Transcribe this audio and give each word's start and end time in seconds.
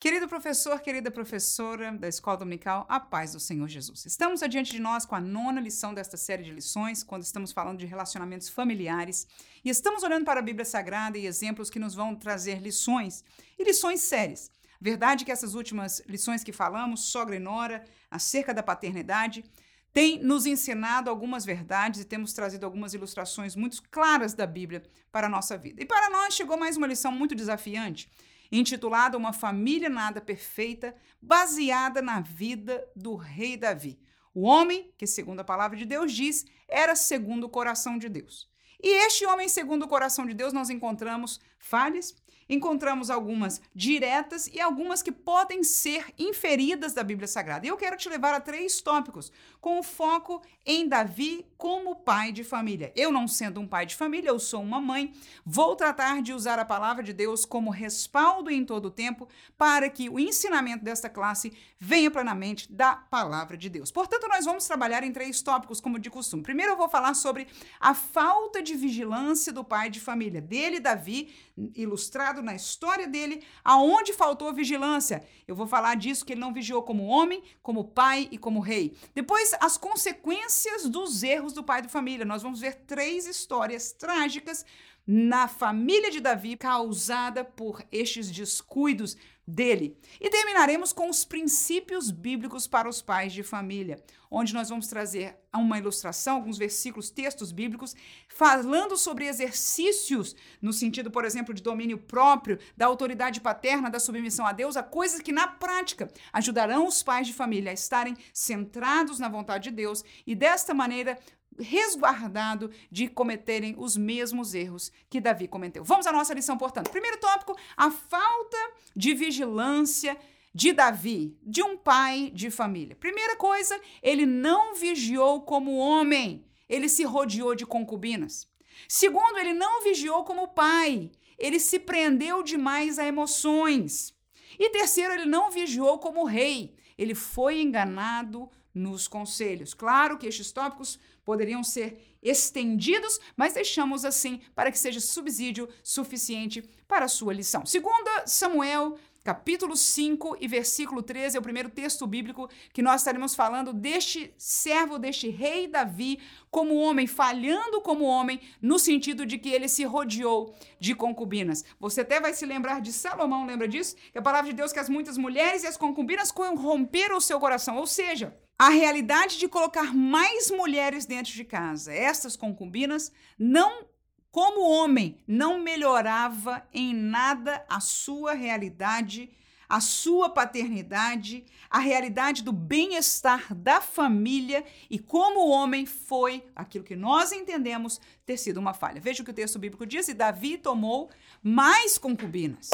Querido 0.00 0.26
professor, 0.26 0.80
querida 0.80 1.10
professora 1.10 1.92
da 1.92 2.08
Escola 2.08 2.38
Dominical, 2.38 2.86
a 2.88 2.98
paz 2.98 3.34
do 3.34 3.38
Senhor 3.38 3.68
Jesus. 3.68 4.06
Estamos 4.06 4.42
adiante 4.42 4.72
de 4.72 4.80
nós 4.80 5.04
com 5.04 5.14
a 5.14 5.20
nona 5.20 5.60
lição 5.60 5.92
desta 5.92 6.16
série 6.16 6.42
de 6.42 6.50
lições, 6.50 7.02
quando 7.02 7.22
estamos 7.22 7.52
falando 7.52 7.80
de 7.80 7.84
relacionamentos 7.84 8.48
familiares, 8.48 9.28
e 9.62 9.68
estamos 9.68 10.02
olhando 10.02 10.24
para 10.24 10.40
a 10.40 10.42
Bíblia 10.42 10.64
Sagrada 10.64 11.18
e 11.18 11.26
exemplos 11.26 11.68
que 11.68 11.78
nos 11.78 11.94
vão 11.94 12.16
trazer 12.16 12.62
lições, 12.62 13.22
e 13.58 13.62
lições 13.62 14.00
sérias. 14.00 14.50
Verdade 14.80 15.22
que 15.22 15.30
essas 15.30 15.54
últimas 15.54 16.00
lições 16.06 16.42
que 16.42 16.50
falamos, 16.50 17.00
sogra 17.12 17.36
e 17.36 17.38
nora, 17.38 17.84
acerca 18.10 18.54
da 18.54 18.62
paternidade, 18.62 19.44
tem 19.92 20.18
nos 20.18 20.46
ensinado 20.46 21.10
algumas 21.10 21.44
verdades 21.44 22.00
e 22.00 22.06
temos 22.06 22.32
trazido 22.32 22.64
algumas 22.64 22.94
ilustrações 22.94 23.54
muito 23.54 23.82
claras 23.90 24.32
da 24.32 24.46
Bíblia 24.46 24.82
para 25.12 25.26
a 25.26 25.30
nossa 25.30 25.58
vida. 25.58 25.82
E 25.82 25.84
para 25.84 26.08
nós 26.08 26.32
chegou 26.32 26.56
mais 26.56 26.78
uma 26.78 26.86
lição 26.86 27.12
muito 27.12 27.34
desafiante 27.34 28.10
intitulada 28.50 29.16
Uma 29.16 29.32
Família 29.32 29.88
Nada 29.88 30.20
Perfeita, 30.20 30.94
baseada 31.20 32.02
na 32.02 32.20
vida 32.20 32.86
do 32.96 33.14
rei 33.14 33.56
Davi. 33.56 34.00
O 34.34 34.42
homem, 34.42 34.92
que 34.96 35.06
segundo 35.06 35.40
a 35.40 35.44
palavra 35.44 35.76
de 35.76 35.84
Deus 35.84 36.12
diz, 36.12 36.46
era 36.68 36.94
segundo 36.94 37.44
o 37.44 37.48
coração 37.48 37.98
de 37.98 38.08
Deus. 38.08 38.48
E 38.82 38.88
este 39.04 39.26
homem, 39.26 39.48
segundo 39.48 39.84
o 39.84 39.88
coração 39.88 40.24
de 40.24 40.32
Deus, 40.32 40.52
nós 40.52 40.70
encontramos 40.70 41.40
falhas, 41.58 42.14
encontramos 42.50 43.08
algumas 43.08 43.62
diretas 43.72 44.48
e 44.48 44.60
algumas 44.60 45.02
que 45.02 45.12
podem 45.12 45.62
ser 45.62 46.04
inferidas 46.18 46.92
da 46.92 47.04
Bíblia 47.04 47.28
Sagrada. 47.28 47.64
E 47.64 47.68
eu 47.68 47.76
quero 47.76 47.96
te 47.96 48.08
levar 48.08 48.34
a 48.34 48.40
três 48.40 48.80
tópicos, 48.80 49.30
com 49.60 49.82
foco 49.82 50.42
em 50.66 50.88
Davi 50.88 51.46
como 51.56 51.94
pai 51.96 52.32
de 52.32 52.42
família. 52.42 52.92
Eu, 52.96 53.12
não 53.12 53.28
sendo 53.28 53.60
um 53.60 53.68
pai 53.68 53.86
de 53.86 53.94
família, 53.94 54.30
eu 54.30 54.38
sou 54.40 54.60
uma 54.62 54.80
mãe, 54.80 55.12
vou 55.46 55.76
tratar 55.76 56.20
de 56.22 56.32
usar 56.32 56.58
a 56.58 56.64
palavra 56.64 57.04
de 57.04 57.12
Deus 57.12 57.44
como 57.44 57.70
respaldo 57.70 58.50
em 58.50 58.64
todo 58.64 58.86
o 58.86 58.90
tempo 58.90 59.28
para 59.56 59.88
que 59.88 60.08
o 60.08 60.18
ensinamento 60.18 60.84
desta 60.84 61.08
classe 61.08 61.52
venha 61.78 62.10
plenamente 62.10 62.70
da 62.72 62.96
palavra 62.96 63.56
de 63.56 63.68
Deus. 63.68 63.92
Portanto, 63.92 64.26
nós 64.28 64.44
vamos 64.44 64.66
trabalhar 64.66 65.04
em 65.04 65.12
três 65.12 65.40
tópicos, 65.40 65.80
como 65.80 65.98
de 65.98 66.10
costume. 66.10 66.42
Primeiro, 66.42 66.72
eu 66.72 66.76
vou 66.76 66.88
falar 66.88 67.14
sobre 67.14 67.46
a 67.78 67.94
falta 67.94 68.60
de 68.60 68.74
vigilância 68.74 69.52
do 69.52 69.62
pai 69.62 69.88
de 69.88 70.00
família, 70.00 70.40
dele, 70.40 70.80
Davi, 70.80 71.32
ilustrado 71.74 72.42
na 72.42 72.54
história 72.54 73.06
dele, 73.06 73.42
aonde 73.64 74.12
faltou 74.12 74.52
vigilância. 74.52 75.22
Eu 75.46 75.54
vou 75.54 75.66
falar 75.66 75.96
disso 75.96 76.24
que 76.24 76.32
ele 76.32 76.40
não 76.40 76.52
vigiou 76.52 76.82
como 76.82 77.06
homem, 77.06 77.42
como 77.62 77.84
pai 77.84 78.28
e 78.30 78.38
como 78.38 78.60
rei. 78.60 78.96
Depois, 79.14 79.52
as 79.60 79.76
consequências 79.76 80.88
dos 80.88 81.22
erros 81.22 81.52
do 81.52 81.64
pai 81.64 81.82
de 81.82 81.88
família. 81.88 82.24
Nós 82.24 82.42
vamos 82.42 82.60
ver 82.60 82.74
três 82.86 83.26
histórias 83.26 83.92
trágicas 83.92 84.64
na 85.12 85.48
família 85.48 86.08
de 86.08 86.20
Davi 86.20 86.56
causada 86.56 87.44
por 87.44 87.82
estes 87.90 88.30
descuidos 88.30 89.16
dele. 89.44 89.98
E 90.20 90.30
terminaremos 90.30 90.92
com 90.92 91.10
os 91.10 91.24
princípios 91.24 92.12
bíblicos 92.12 92.68
para 92.68 92.88
os 92.88 93.02
pais 93.02 93.32
de 93.32 93.42
família, 93.42 94.00
onde 94.30 94.54
nós 94.54 94.68
vamos 94.68 94.86
trazer 94.86 95.36
uma 95.52 95.78
ilustração, 95.78 96.36
alguns 96.36 96.56
versículos, 96.56 97.10
textos 97.10 97.50
bíblicos, 97.50 97.96
falando 98.28 98.96
sobre 98.96 99.26
exercícios, 99.26 100.36
no 100.62 100.72
sentido, 100.72 101.10
por 101.10 101.24
exemplo, 101.24 101.52
de 101.52 101.60
domínio 101.60 101.98
próprio, 101.98 102.60
da 102.76 102.86
autoridade 102.86 103.40
paterna, 103.40 103.90
da 103.90 103.98
submissão 103.98 104.46
a 104.46 104.52
Deus, 104.52 104.76
a 104.76 104.82
coisas 104.84 105.20
que 105.20 105.32
na 105.32 105.48
prática 105.48 106.08
ajudarão 106.32 106.86
os 106.86 107.02
pais 107.02 107.26
de 107.26 107.32
família 107.32 107.72
a 107.72 107.74
estarem 107.74 108.16
centrados 108.32 109.18
na 109.18 109.28
vontade 109.28 109.70
de 109.70 109.74
Deus 109.74 110.04
e 110.24 110.36
desta 110.36 110.72
maneira 110.72 111.18
resguardado 111.60 112.70
de 112.90 113.08
cometerem 113.08 113.74
os 113.78 113.96
mesmos 113.96 114.54
erros 114.54 114.90
que 115.08 115.20
Davi 115.20 115.46
cometeu. 115.46 115.84
Vamos 115.84 116.06
à 116.06 116.12
nossa 116.12 116.34
lição, 116.34 116.56
portanto. 116.56 116.90
Primeiro 116.90 117.18
tópico: 117.18 117.56
a 117.76 117.90
falta 117.90 118.58
de 118.96 119.14
vigilância 119.14 120.16
de 120.52 120.72
Davi, 120.72 121.38
de 121.42 121.62
um 121.62 121.76
pai 121.76 122.30
de 122.34 122.50
família. 122.50 122.96
Primeira 122.96 123.36
coisa, 123.36 123.80
ele 124.02 124.26
não 124.26 124.74
vigiou 124.74 125.42
como 125.42 125.76
homem, 125.76 126.44
ele 126.68 126.88
se 126.88 127.04
rodeou 127.04 127.54
de 127.54 127.64
concubinas. 127.64 128.48
Segundo, 128.88 129.38
ele 129.38 129.52
não 129.52 129.82
vigiou 129.82 130.24
como 130.24 130.48
pai, 130.48 131.10
ele 131.38 131.60
se 131.60 131.78
prendeu 131.78 132.42
demais 132.42 132.98
a 132.98 133.06
emoções. 133.06 134.14
E 134.58 134.70
terceiro, 134.70 135.14
ele 135.14 135.26
não 135.26 135.50
vigiou 135.50 135.98
como 135.98 136.24
rei, 136.24 136.74
ele 136.98 137.14
foi 137.14 137.60
enganado 137.60 138.50
nos 138.74 139.06
conselhos. 139.08 139.74
Claro 139.74 140.18
que 140.18 140.26
estes 140.26 140.52
tópicos 140.52 140.98
poderiam 141.24 141.62
ser 141.62 142.18
estendidos, 142.22 143.18
mas 143.36 143.54
deixamos 143.54 144.04
assim 144.04 144.40
para 144.54 144.70
que 144.70 144.78
seja 144.78 145.00
subsídio 145.00 145.68
suficiente 145.82 146.62
para 146.86 147.06
a 147.06 147.08
sua 147.08 147.32
lição. 147.32 147.64
Segunda 147.64 148.26
Samuel, 148.26 148.98
capítulo 149.22 149.76
5 149.76 150.38
e 150.40 150.48
versículo 150.48 151.02
13 151.02 151.36
é 151.36 151.40
o 151.40 151.42
primeiro 151.42 151.68
texto 151.68 152.06
bíblico 152.06 152.48
que 152.72 152.82
nós 152.82 153.00
estaremos 153.00 153.34
falando 153.34 153.72
deste 153.72 154.34
servo, 154.36 154.98
deste 154.98 155.28
rei 155.28 155.68
Davi, 155.68 156.18
como 156.50 156.76
homem, 156.76 157.06
falhando 157.06 157.80
como 157.80 158.04
homem, 158.04 158.40
no 158.60 158.78
sentido 158.78 159.26
de 159.26 159.38
que 159.38 159.50
ele 159.50 159.68
se 159.68 159.84
rodeou 159.84 160.54
de 160.78 160.94
concubinas. 160.94 161.64
Você 161.78 162.00
até 162.00 162.20
vai 162.20 162.34
se 162.34 162.46
lembrar 162.46 162.80
de 162.80 162.92
Salomão, 162.92 163.46
lembra 163.46 163.68
disso? 163.68 163.94
Que 164.12 164.18
a 164.18 164.22
palavra 164.22 164.50
de 164.50 164.56
Deus 164.56 164.72
que 164.72 164.80
as 164.80 164.88
muitas 164.88 165.16
mulheres 165.16 165.62
e 165.62 165.66
as 165.66 165.76
concubinas 165.76 166.32
corromperam 166.32 167.16
o 167.16 167.20
seu 167.20 167.38
coração, 167.38 167.76
ou 167.76 167.86
seja, 167.86 168.36
a 168.60 168.68
realidade 168.68 169.38
de 169.38 169.48
colocar 169.48 169.94
mais 169.94 170.50
mulheres 170.50 171.06
dentro 171.06 171.32
de 171.32 171.44
casa. 171.46 171.94
Estas 171.94 172.36
concubinas 172.36 173.10
não 173.38 173.86
como 174.30 174.68
homem, 174.68 175.16
não 175.26 175.58
melhorava 175.58 176.62
em 176.70 176.92
nada 176.92 177.64
a 177.66 177.80
sua 177.80 178.34
realidade, 178.34 179.30
a 179.66 179.80
sua 179.80 180.28
paternidade, 180.28 181.42
a 181.70 181.78
realidade 181.78 182.42
do 182.42 182.52
bem-estar 182.52 183.54
da 183.54 183.80
família 183.80 184.62
e 184.90 184.98
como 184.98 185.48
homem 185.48 185.86
foi 185.86 186.44
aquilo 186.54 186.84
que 186.84 186.94
nós 186.94 187.32
entendemos 187.32 187.98
ter 188.26 188.36
sido 188.36 188.58
uma 188.58 188.74
falha. 188.74 189.00
Veja 189.00 189.22
o 189.22 189.24
que 189.24 189.30
o 189.30 189.34
texto 189.34 189.58
bíblico 189.58 189.86
diz: 189.86 190.06
e 190.08 190.12
Davi 190.12 190.58
tomou 190.58 191.08
mais 191.42 191.96
concubinas 191.96 192.68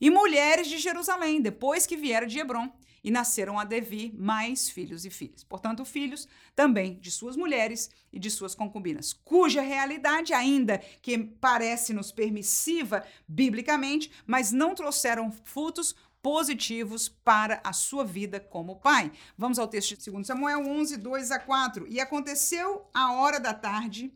e 0.00 0.08
mulheres 0.08 0.68
de 0.68 0.78
Jerusalém, 0.78 1.42
depois 1.42 1.84
que 1.84 1.98
vieram 1.98 2.26
de 2.26 2.38
Hebron 2.38 2.72
e 3.02 3.10
nasceram 3.10 3.58
a 3.58 3.64
Devi 3.64 4.14
mais 4.16 4.68
filhos 4.68 5.04
e 5.04 5.10
filhas. 5.10 5.42
Portanto, 5.44 5.84
filhos 5.84 6.28
também 6.54 6.98
de 7.00 7.10
suas 7.10 7.36
mulheres 7.36 7.90
e 8.12 8.18
de 8.18 8.30
suas 8.30 8.54
concubinas, 8.54 9.12
cuja 9.12 9.60
realidade, 9.60 10.32
ainda 10.32 10.78
que 11.00 11.18
parece-nos 11.18 12.12
permissiva 12.12 13.04
biblicamente, 13.26 14.10
mas 14.26 14.52
não 14.52 14.74
trouxeram 14.74 15.32
frutos 15.44 15.94
positivos 16.22 17.08
para 17.08 17.60
a 17.64 17.72
sua 17.72 18.04
vida 18.04 18.38
como 18.38 18.76
pai. 18.76 19.10
Vamos 19.36 19.58
ao 19.58 19.66
texto 19.66 19.96
de 19.96 20.10
2 20.10 20.26
Samuel 20.26 20.60
11, 20.60 20.96
2 20.96 21.30
a 21.32 21.38
4. 21.38 21.86
E 21.88 22.00
aconteceu 22.00 22.88
a 22.94 23.12
hora 23.14 23.40
da 23.40 23.52
tarde 23.52 24.12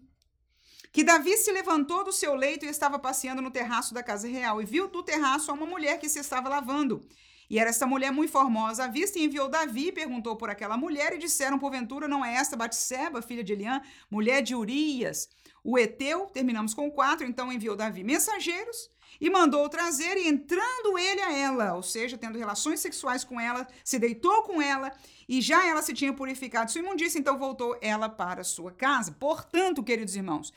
que 0.92 1.04
Davi 1.04 1.36
se 1.36 1.52
levantou 1.52 2.04
do 2.04 2.12
seu 2.12 2.34
leito 2.34 2.64
e 2.64 2.68
estava 2.68 2.98
passeando 2.98 3.42
no 3.42 3.50
terraço 3.50 3.92
da 3.92 4.02
casa 4.02 4.28
real 4.28 4.62
e 4.62 4.64
viu 4.64 4.88
do 4.88 5.02
terraço 5.02 5.52
uma 5.52 5.66
mulher 5.66 5.98
que 5.98 6.08
se 6.08 6.20
estava 6.20 6.48
lavando. 6.48 7.06
E 7.48 7.58
era 7.58 7.70
essa 7.70 7.86
mulher 7.86 8.10
muito 8.10 8.32
formosa 8.32 8.84
à 8.84 8.88
vista, 8.88 9.18
e 9.18 9.24
enviou 9.24 9.48
Davi, 9.48 9.92
perguntou 9.92 10.36
por 10.36 10.50
aquela 10.50 10.76
mulher, 10.76 11.12
e 11.14 11.18
disseram, 11.18 11.58
porventura, 11.58 12.08
não 12.08 12.24
é 12.24 12.34
esta 12.34 12.56
Batseba, 12.56 13.22
filha 13.22 13.44
de 13.44 13.52
Eliã, 13.52 13.80
mulher 14.10 14.42
de 14.42 14.54
Urias, 14.54 15.28
o 15.62 15.78
Eteu? 15.78 16.26
Terminamos 16.26 16.74
com 16.74 16.90
quatro, 16.90 17.26
então 17.26 17.52
enviou 17.52 17.76
Davi 17.76 18.02
mensageiros, 18.02 18.90
e 19.20 19.30
mandou 19.30 19.68
trazer, 19.68 20.16
e 20.16 20.28
entrando 20.28 20.98
ele 20.98 21.22
a 21.22 21.32
ela, 21.32 21.74
ou 21.74 21.82
seja, 21.82 22.18
tendo 22.18 22.36
relações 22.36 22.80
sexuais 22.80 23.22
com 23.24 23.40
ela, 23.40 23.66
se 23.84 23.98
deitou 23.98 24.42
com 24.42 24.60
ela, 24.60 24.92
e 25.28 25.40
já 25.40 25.66
ela 25.66 25.82
se 25.82 25.94
tinha 25.94 26.12
purificado 26.12 26.70
sua 26.70 26.80
imundícia, 26.80 27.18
então 27.18 27.38
voltou 27.38 27.78
ela 27.80 28.08
para 28.08 28.44
sua 28.44 28.72
casa. 28.72 29.12
Portanto, 29.12 29.82
queridos 29.82 30.16
irmãos, 30.16 30.52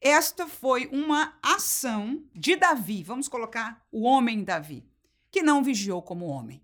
esta 0.00 0.48
foi 0.48 0.88
uma 0.92 1.32
ação 1.40 2.22
de 2.34 2.56
Davi, 2.56 3.04
vamos 3.04 3.28
colocar 3.28 3.80
o 3.90 4.02
homem 4.02 4.42
Davi 4.42 4.91
que 5.32 5.42
não 5.42 5.64
vigiou 5.64 6.02
como 6.02 6.26
homem. 6.26 6.62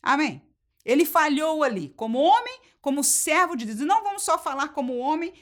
Amém? 0.00 0.40
Ele 0.84 1.04
falhou 1.04 1.64
ali, 1.64 1.88
como 1.96 2.18
homem, 2.18 2.60
como 2.80 3.02
servo 3.02 3.56
de 3.56 3.66
Deus. 3.66 3.80
E 3.80 3.84
não 3.84 4.04
vamos 4.04 4.22
só 4.22 4.38
falar 4.38 4.68
como 4.68 4.96
homem 4.96 5.34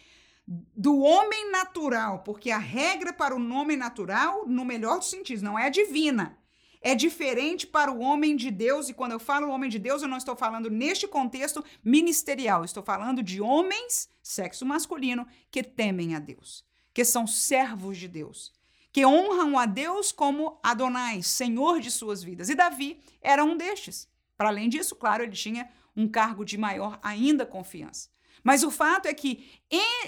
do 0.46 0.98
homem 1.00 1.50
natural, 1.50 2.20
porque 2.20 2.50
a 2.50 2.58
regra 2.58 3.12
para 3.12 3.36
o 3.36 3.38
nome 3.38 3.76
natural, 3.76 4.46
no 4.46 4.64
melhor 4.64 4.98
dos 4.98 5.10
sentidos, 5.10 5.42
não 5.42 5.58
é 5.58 5.68
divina. 5.68 6.38
É 6.80 6.94
diferente 6.94 7.66
para 7.66 7.92
o 7.92 8.00
homem 8.00 8.34
de 8.34 8.50
Deus, 8.50 8.88
e 8.88 8.94
quando 8.94 9.12
eu 9.12 9.18
falo 9.18 9.50
homem 9.50 9.70
de 9.70 9.78
Deus, 9.78 10.02
eu 10.02 10.08
não 10.08 10.18
estou 10.18 10.36
falando 10.36 10.70
neste 10.70 11.06
contexto 11.06 11.62
ministerial, 11.82 12.64
estou 12.64 12.82
falando 12.82 13.22
de 13.22 13.40
homens, 13.40 14.08
sexo 14.22 14.66
masculino, 14.66 15.26
que 15.50 15.62
temem 15.62 16.14
a 16.14 16.18
Deus, 16.18 16.64
que 16.92 17.04
são 17.04 17.26
servos 17.26 17.96
de 17.96 18.08
Deus 18.08 18.53
que 18.94 19.04
honram 19.04 19.58
a 19.58 19.66
Deus 19.66 20.12
como 20.12 20.56
Adonai, 20.62 21.20
Senhor 21.20 21.80
de 21.80 21.90
suas 21.90 22.22
vidas. 22.22 22.48
E 22.48 22.54
Davi 22.54 23.00
era 23.20 23.42
um 23.42 23.56
destes. 23.56 24.08
Para 24.36 24.50
além 24.50 24.68
disso, 24.68 24.94
claro, 24.94 25.24
ele 25.24 25.32
tinha 25.32 25.68
um 25.96 26.06
cargo 26.06 26.44
de 26.44 26.56
maior 26.56 27.00
ainda 27.02 27.44
confiança. 27.44 28.08
Mas 28.44 28.62
o 28.62 28.70
fato 28.70 29.06
é 29.06 29.12
que 29.12 29.50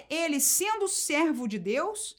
ele, 0.09 0.38
sendo 0.38 0.87
servo 0.87 1.49
de 1.49 1.59
Deus, 1.59 2.15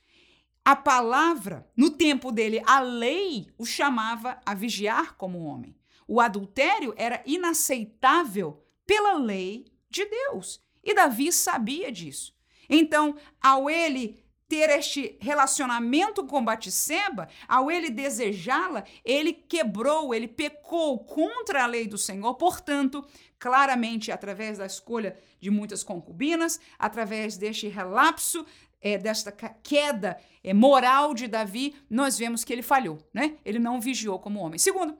a 0.65 0.75
palavra, 0.75 1.65
no 1.73 1.89
tempo 1.89 2.33
dele, 2.33 2.61
a 2.65 2.81
lei 2.81 3.47
o 3.57 3.65
chamava 3.65 4.37
a 4.45 4.53
vigiar 4.53 5.15
como 5.15 5.45
homem. 5.45 5.73
o 6.05 6.19
adultério 6.19 6.93
era 6.97 7.23
inaceitável 7.25 8.61
pela 8.85 9.13
lei 9.13 9.71
de 9.89 10.03
Deus. 10.03 10.61
E 10.83 10.93
Davi 10.93 11.31
sabia 11.31 11.89
disso. 11.93 12.35
Então, 12.69 13.15
ao 13.41 13.69
ele 13.69 14.21
ter 14.47 14.69
este 14.69 15.17
relacionamento 15.19 16.25
com 16.25 16.43
Batisseba, 16.43 17.27
ao 17.47 17.69
ele 17.69 17.89
desejá-la, 17.89 18.83
ele 19.03 19.33
quebrou, 19.33 20.13
ele 20.13 20.27
pecou 20.27 20.99
contra 20.99 21.63
a 21.63 21.67
lei 21.67 21.87
do 21.87 21.97
Senhor. 21.97 22.33
Portanto, 22.35 23.05
claramente, 23.37 24.11
através 24.11 24.57
da 24.57 24.65
escolha 24.65 25.17
de 25.39 25.51
muitas 25.51 25.83
concubinas, 25.83 26.59
através 26.79 27.37
deste 27.37 27.67
relapso, 27.67 28.45
é, 28.79 28.97
desta 28.97 29.31
queda 29.31 30.19
é, 30.43 30.53
moral 30.53 31.13
de 31.13 31.27
Davi, 31.27 31.75
nós 31.89 32.17
vemos 32.17 32.43
que 32.43 32.53
ele 32.53 32.61
falhou, 32.61 32.99
né? 33.13 33.37
Ele 33.43 33.59
não 33.59 33.81
vigiou 33.81 34.19
como 34.19 34.39
homem. 34.39 34.59
Segundo, 34.59 34.95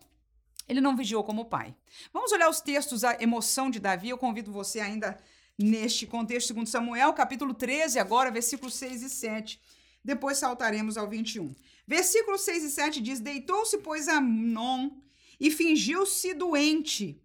ele 0.68 0.82
não 0.82 0.96
vigiou 0.96 1.24
como 1.24 1.46
pai. 1.46 1.74
Vamos 2.12 2.32
olhar 2.32 2.50
os 2.50 2.60
textos, 2.60 3.04
a 3.04 3.16
emoção 3.22 3.70
de 3.70 3.80
Davi. 3.80 4.10
Eu 4.10 4.18
convido 4.18 4.52
você 4.52 4.80
ainda 4.80 5.18
neste 5.58 6.06
contexto, 6.06 6.48
segundo 6.48 6.68
Samuel, 6.68 7.14
capítulo 7.14 7.54
13, 7.54 8.00
agora, 8.00 8.32
versículos 8.32 8.76
6 8.76 9.04
e 9.04 9.10
7. 9.10 9.62
Depois 10.04 10.38
saltaremos 10.38 10.98
ao 10.98 11.10
21. 11.10 11.54
Versículos 11.86 12.42
6 12.42 12.64
e 12.64 12.70
7 12.70 13.02
diz: 13.02 13.20
Deitou-se, 13.20 13.78
pois, 13.80 14.08
Amnon 14.08 14.92
e 15.40 15.52
fingiu-se 15.52 16.34
doente. 16.34 17.22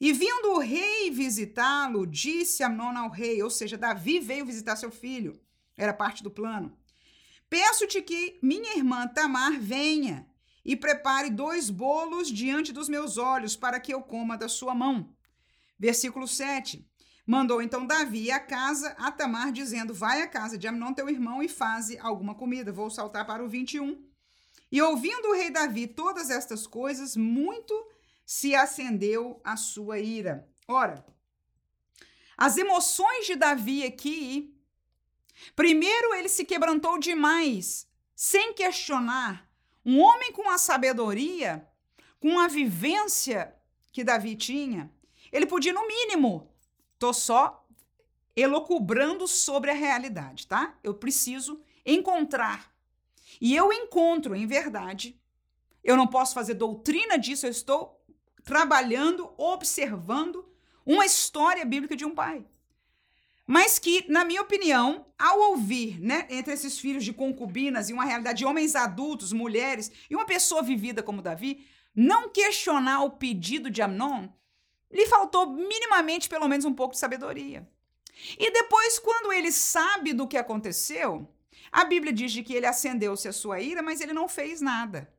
E 0.00 0.12
vindo 0.12 0.52
o 0.52 0.58
rei 0.58 1.10
visitá-lo, 1.10 2.06
disse 2.06 2.62
Amnon 2.62 2.98
ao 2.98 3.10
rei, 3.10 3.42
ou 3.42 3.48
seja, 3.48 3.78
Davi 3.78 4.20
veio 4.20 4.44
visitar 4.44 4.76
seu 4.76 4.90
filho, 4.90 5.40
era 5.76 5.94
parte 5.94 6.22
do 6.22 6.30
plano. 6.30 6.76
Peço-te 7.48 8.02
que 8.02 8.38
minha 8.42 8.76
irmã 8.76 9.06
Tamar 9.08 9.58
venha 9.58 10.26
e 10.64 10.76
prepare 10.76 11.30
dois 11.30 11.70
bolos 11.70 12.28
diante 12.28 12.72
dos 12.72 12.88
meus 12.88 13.16
olhos 13.16 13.56
para 13.56 13.80
que 13.80 13.94
eu 13.94 14.02
coma 14.02 14.36
da 14.36 14.48
sua 14.48 14.74
mão. 14.74 15.14
Versículo 15.78 16.26
7. 16.26 16.86
Mandou 17.26 17.60
então 17.60 17.84
Davi 17.84 18.30
a 18.30 18.38
casa 18.38 18.90
a 18.98 19.10
Tamar, 19.10 19.50
dizendo: 19.50 19.92
Vai 19.92 20.22
à 20.22 20.28
casa 20.28 20.56
de 20.56 20.68
Amnon, 20.68 20.94
teu 20.94 21.08
irmão, 21.08 21.42
e 21.42 21.48
faze 21.48 21.98
alguma 21.98 22.36
comida. 22.36 22.72
Vou 22.72 22.88
saltar 22.88 23.26
para 23.26 23.44
o 23.44 23.48
21. 23.48 24.00
E 24.70 24.80
ouvindo 24.80 25.28
o 25.28 25.34
rei 25.34 25.50
Davi 25.50 25.88
todas 25.88 26.30
estas 26.30 26.66
coisas, 26.66 27.16
muito 27.16 27.74
se 28.24 28.54
acendeu 28.54 29.40
a 29.42 29.56
sua 29.56 29.98
ira. 29.98 30.48
Ora, 30.68 31.04
as 32.36 32.56
emoções 32.56 33.26
de 33.26 33.34
Davi 33.34 33.84
aqui. 33.84 34.52
Primeiro, 35.54 36.14
ele 36.14 36.28
se 36.28 36.44
quebrantou 36.44 36.98
demais, 36.98 37.86
sem 38.14 38.54
questionar. 38.54 39.50
Um 39.84 40.00
homem 40.00 40.32
com 40.32 40.48
a 40.48 40.58
sabedoria, 40.58 41.68
com 42.18 42.38
a 42.38 42.48
vivência 42.48 43.54
que 43.92 44.02
Davi 44.02 44.34
tinha, 44.34 44.90
ele 45.30 45.46
podia, 45.46 45.72
no 45.72 45.86
mínimo, 45.86 46.50
Tô 46.98 47.12
só 47.12 47.66
elocubrando 48.34 49.26
sobre 49.26 49.70
a 49.70 49.74
realidade, 49.74 50.46
tá? 50.46 50.78
Eu 50.82 50.94
preciso 50.94 51.60
encontrar. 51.84 52.72
E 53.40 53.54
eu 53.54 53.72
encontro, 53.72 54.34
em 54.34 54.46
verdade. 54.46 55.18
Eu 55.82 55.96
não 55.96 56.06
posso 56.06 56.34
fazer 56.34 56.54
doutrina 56.54 57.18
disso, 57.18 57.46
eu 57.46 57.50
estou 57.50 58.04
trabalhando, 58.44 59.32
observando 59.36 60.46
uma 60.84 61.04
história 61.04 61.64
bíblica 61.64 61.96
de 61.96 62.04
um 62.04 62.14
pai. 62.14 62.44
Mas 63.46 63.78
que, 63.78 64.04
na 64.10 64.24
minha 64.24 64.42
opinião, 64.42 65.06
ao 65.18 65.38
ouvir, 65.50 66.00
né, 66.00 66.26
entre 66.28 66.52
esses 66.52 66.78
filhos 66.78 67.04
de 67.04 67.12
concubinas 67.12 67.88
e 67.88 67.92
uma 67.92 68.04
realidade 68.04 68.38
de 68.38 68.44
homens 68.44 68.74
adultos, 68.74 69.32
mulheres 69.32 69.90
e 70.10 70.16
uma 70.16 70.26
pessoa 70.26 70.62
vivida 70.62 71.02
como 71.02 71.22
Davi, 71.22 71.64
não 71.94 72.28
questionar 72.28 73.04
o 73.04 73.10
pedido 73.10 73.70
de 73.70 73.80
Amnon 73.80 74.28
lhe 74.90 75.06
faltou 75.06 75.46
minimamente, 75.46 76.28
pelo 76.28 76.48
menos, 76.48 76.64
um 76.64 76.74
pouco 76.74 76.94
de 76.94 77.00
sabedoria. 77.00 77.68
E 78.38 78.50
depois, 78.50 78.98
quando 78.98 79.32
ele 79.32 79.52
sabe 79.52 80.12
do 80.12 80.26
que 80.26 80.36
aconteceu, 80.36 81.28
a 81.70 81.84
Bíblia 81.84 82.12
diz 82.12 82.32
que 82.40 82.54
ele 82.54 82.66
acendeu-se 82.66 83.28
a 83.28 83.32
sua 83.32 83.60
ira, 83.60 83.82
mas 83.82 84.00
ele 84.00 84.12
não 84.12 84.28
fez 84.28 84.60
nada. 84.60 85.12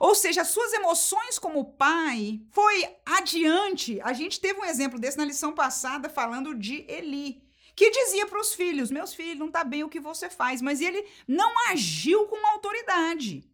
Ou 0.00 0.14
seja, 0.14 0.42
as 0.42 0.48
suas 0.48 0.72
emoções 0.72 1.38
como 1.38 1.72
pai 1.72 2.40
foi 2.50 2.96
adiante. 3.06 4.00
A 4.02 4.12
gente 4.12 4.40
teve 4.40 4.60
um 4.60 4.64
exemplo 4.64 4.98
desse 4.98 5.16
na 5.16 5.24
lição 5.24 5.52
passada 5.52 6.08
falando 6.08 6.54
de 6.54 6.84
Eli, 6.88 7.42
que 7.74 7.90
dizia 7.90 8.26
para 8.26 8.40
os 8.40 8.54
filhos: 8.54 8.90
"Meus 8.90 9.14
filhos, 9.14 9.38
não 9.38 9.46
está 9.46 9.62
bem 9.64 9.84
o 9.84 9.88
que 9.88 10.00
você 10.00 10.28
faz", 10.28 10.60
mas 10.60 10.80
ele 10.80 11.06
não 11.26 11.52
agiu 11.68 12.26
com 12.26 12.46
autoridade 12.48 13.48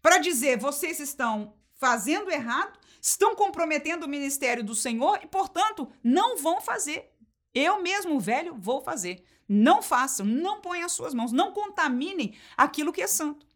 para 0.00 0.18
dizer: 0.18 0.58
"Vocês 0.58 1.00
estão 1.00 1.54
fazendo 1.74 2.30
errado, 2.30 2.78
estão 3.04 3.36
comprometendo 3.36 4.04
o 4.04 4.08
ministério 4.08 4.64
do 4.64 4.74
Senhor 4.74 5.20
e, 5.22 5.26
portanto, 5.26 5.86
não 6.02 6.38
vão 6.38 6.58
fazer. 6.58 7.12
Eu 7.54 7.82
mesmo, 7.82 8.18
velho, 8.18 8.56
vou 8.56 8.80
fazer. 8.80 9.22
Não 9.46 9.82
façam, 9.82 10.24
não 10.24 10.62
ponham 10.62 10.86
as 10.86 10.92
suas 10.92 11.12
mãos, 11.12 11.30
não 11.30 11.52
contaminem 11.52 12.34
aquilo 12.56 12.94
que 12.94 13.02
é 13.02 13.06
santo. 13.06 13.46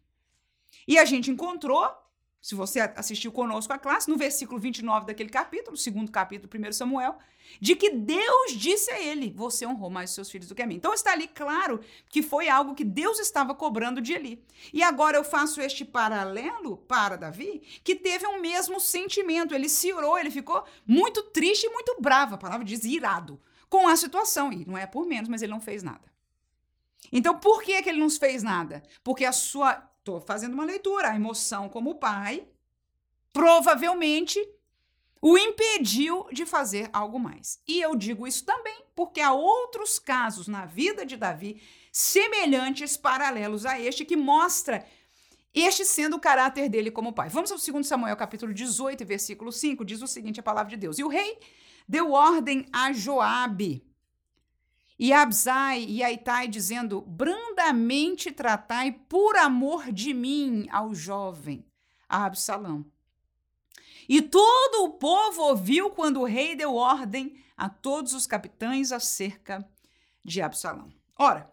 E 0.87 0.99
a 0.99 1.03
gente 1.03 1.31
encontrou, 1.31 1.91
se 2.41 2.55
você 2.55 2.79
assistiu 2.95 3.31
conosco 3.31 3.73
a 3.73 3.77
classe, 3.77 4.09
no 4.09 4.15
versículo 4.15 4.59
29 4.59 5.05
daquele 5.05 5.29
capítulo, 5.29 5.75
segundo 5.75 6.09
capítulo, 6.09 6.49
1 6.53 6.71
Samuel, 6.71 7.17
de 7.59 7.75
que 7.75 7.89
Deus 7.89 8.53
disse 8.53 8.89
a 8.91 9.01
ele: 9.01 9.33
Você 9.35 9.65
honrou 9.65 9.89
mais 9.89 10.11
os 10.11 10.15
seus 10.15 10.31
filhos 10.31 10.47
do 10.47 10.55
que 10.55 10.61
a 10.61 10.67
mim. 10.67 10.75
Então 10.75 10.93
está 10.93 11.11
ali 11.11 11.27
claro 11.27 11.81
que 12.09 12.23
foi 12.23 12.47
algo 12.47 12.75
que 12.75 12.85
Deus 12.85 13.19
estava 13.19 13.53
cobrando 13.53 14.01
de 14.01 14.13
Eli. 14.13 14.41
E 14.71 14.81
agora 14.81 15.17
eu 15.17 15.23
faço 15.23 15.59
este 15.59 15.83
paralelo 15.83 16.77
para 16.77 17.17
Davi, 17.17 17.61
que 17.83 17.95
teve 17.95 18.25
o 18.25 18.37
um 18.37 18.41
mesmo 18.41 18.79
sentimento. 18.79 19.53
Ele 19.53 19.67
se 19.67 19.89
irou, 19.89 20.17
ele 20.17 20.31
ficou 20.31 20.63
muito 20.87 21.23
triste 21.23 21.65
e 21.65 21.69
muito 21.69 21.97
bravo. 21.99 22.35
A 22.35 22.37
palavra 22.37 22.65
diz 22.65 22.85
irado 22.85 23.41
com 23.69 23.87
a 23.87 23.97
situação. 23.97 24.53
E 24.53 24.65
não 24.65 24.77
é 24.77 24.87
por 24.87 25.05
menos, 25.05 25.27
mas 25.27 25.41
ele 25.41 25.51
não 25.51 25.59
fez 25.61 25.83
nada. 25.83 26.09
Então, 27.11 27.37
por 27.37 27.63
que, 27.63 27.81
que 27.81 27.89
ele 27.89 27.99
não 27.99 28.09
fez 28.09 28.43
nada? 28.43 28.83
Porque 29.03 29.25
a 29.25 29.31
sua. 29.31 29.88
Estou 29.99 30.19
fazendo 30.19 30.53
uma 30.53 30.65
leitura. 30.65 31.11
A 31.11 31.15
emoção 31.15 31.69
como 31.69 31.95
pai 31.95 32.47
provavelmente 33.31 34.39
o 35.21 35.37
impediu 35.37 36.25
de 36.31 36.45
fazer 36.45 36.89
algo 36.93 37.19
mais. 37.19 37.61
E 37.67 37.81
eu 37.81 37.95
digo 37.95 38.25
isso 38.25 38.45
também 38.45 38.83
porque 38.95 39.21
há 39.21 39.31
outros 39.31 39.99
casos 39.99 40.47
na 40.47 40.65
vida 40.65 41.05
de 41.05 41.17
Davi 41.17 41.61
semelhantes, 41.91 42.95
paralelos 42.95 43.65
a 43.65 43.79
este, 43.79 44.05
que 44.05 44.15
mostra 44.15 44.85
este 45.53 45.83
sendo 45.83 46.15
o 46.15 46.19
caráter 46.19 46.69
dele 46.69 46.91
como 46.91 47.13
pai. 47.13 47.29
Vamos 47.29 47.51
ao 47.51 47.57
2 47.57 47.85
Samuel, 47.85 48.15
capítulo 48.15 48.53
18, 48.53 49.05
versículo 49.05 49.51
5, 49.51 49.83
diz 49.83 50.01
o 50.01 50.07
seguinte 50.07 50.39
a 50.39 50.43
palavra 50.43 50.69
de 50.69 50.77
Deus. 50.77 50.99
E 50.99 51.03
o 51.03 51.07
rei 51.07 51.37
deu 51.87 52.11
ordem 52.11 52.65
a 52.71 52.93
Joabe 52.93 53.83
e 54.99 55.13
a 55.13 55.21
Abzai 55.21 55.85
e 55.87 56.03
a 56.03 56.11
Itai, 56.11 56.47
dizendo, 56.47 57.01
brandamente 57.01 58.31
tratai 58.31 58.91
por 58.91 59.37
amor 59.37 59.91
de 59.91 60.13
mim 60.13 60.67
ao 60.69 60.93
jovem, 60.93 61.65
a 62.07 62.25
Absalão 62.25 62.85
e 64.09 64.23
todo 64.23 64.85
o 64.85 64.93
povo 64.93 65.43
ouviu 65.43 65.91
quando 65.91 66.19
o 66.19 66.25
rei 66.25 66.55
deu 66.55 66.73
ordem 66.73 67.39
a 67.55 67.69
todos 67.69 68.15
os 68.15 68.25
capitães 68.25 68.91
acerca 68.91 69.63
de 70.25 70.41
Absalão. 70.41 70.91
Ora, 71.15 71.47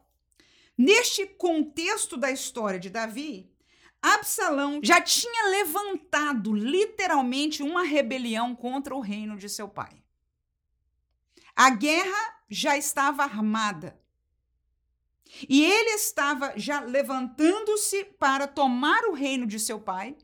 neste 0.76 1.26
contexto 1.26 2.16
da 2.16 2.30
história 2.30 2.80
de 2.80 2.88
Davi, 2.88 3.52
Absalão 4.00 4.80
já 4.82 5.02
tinha 5.02 5.50
levantado 5.50 6.54
literalmente 6.54 7.62
uma 7.62 7.82
rebelião 7.82 8.56
contra 8.56 8.96
o 8.96 9.00
reino 9.00 9.36
de 9.36 9.50
seu 9.50 9.68
pai. 9.68 10.02
A 11.54 11.68
guerra 11.68 12.35
já 12.48 12.76
estava 12.76 13.22
armada. 13.22 14.00
E 15.48 15.64
ele 15.64 15.90
estava 15.90 16.54
já 16.56 16.80
levantando-se 16.80 18.04
para 18.04 18.46
tomar 18.46 19.04
o 19.06 19.12
reino 19.12 19.46
de 19.46 19.58
seu 19.58 19.80
pai 19.80 20.16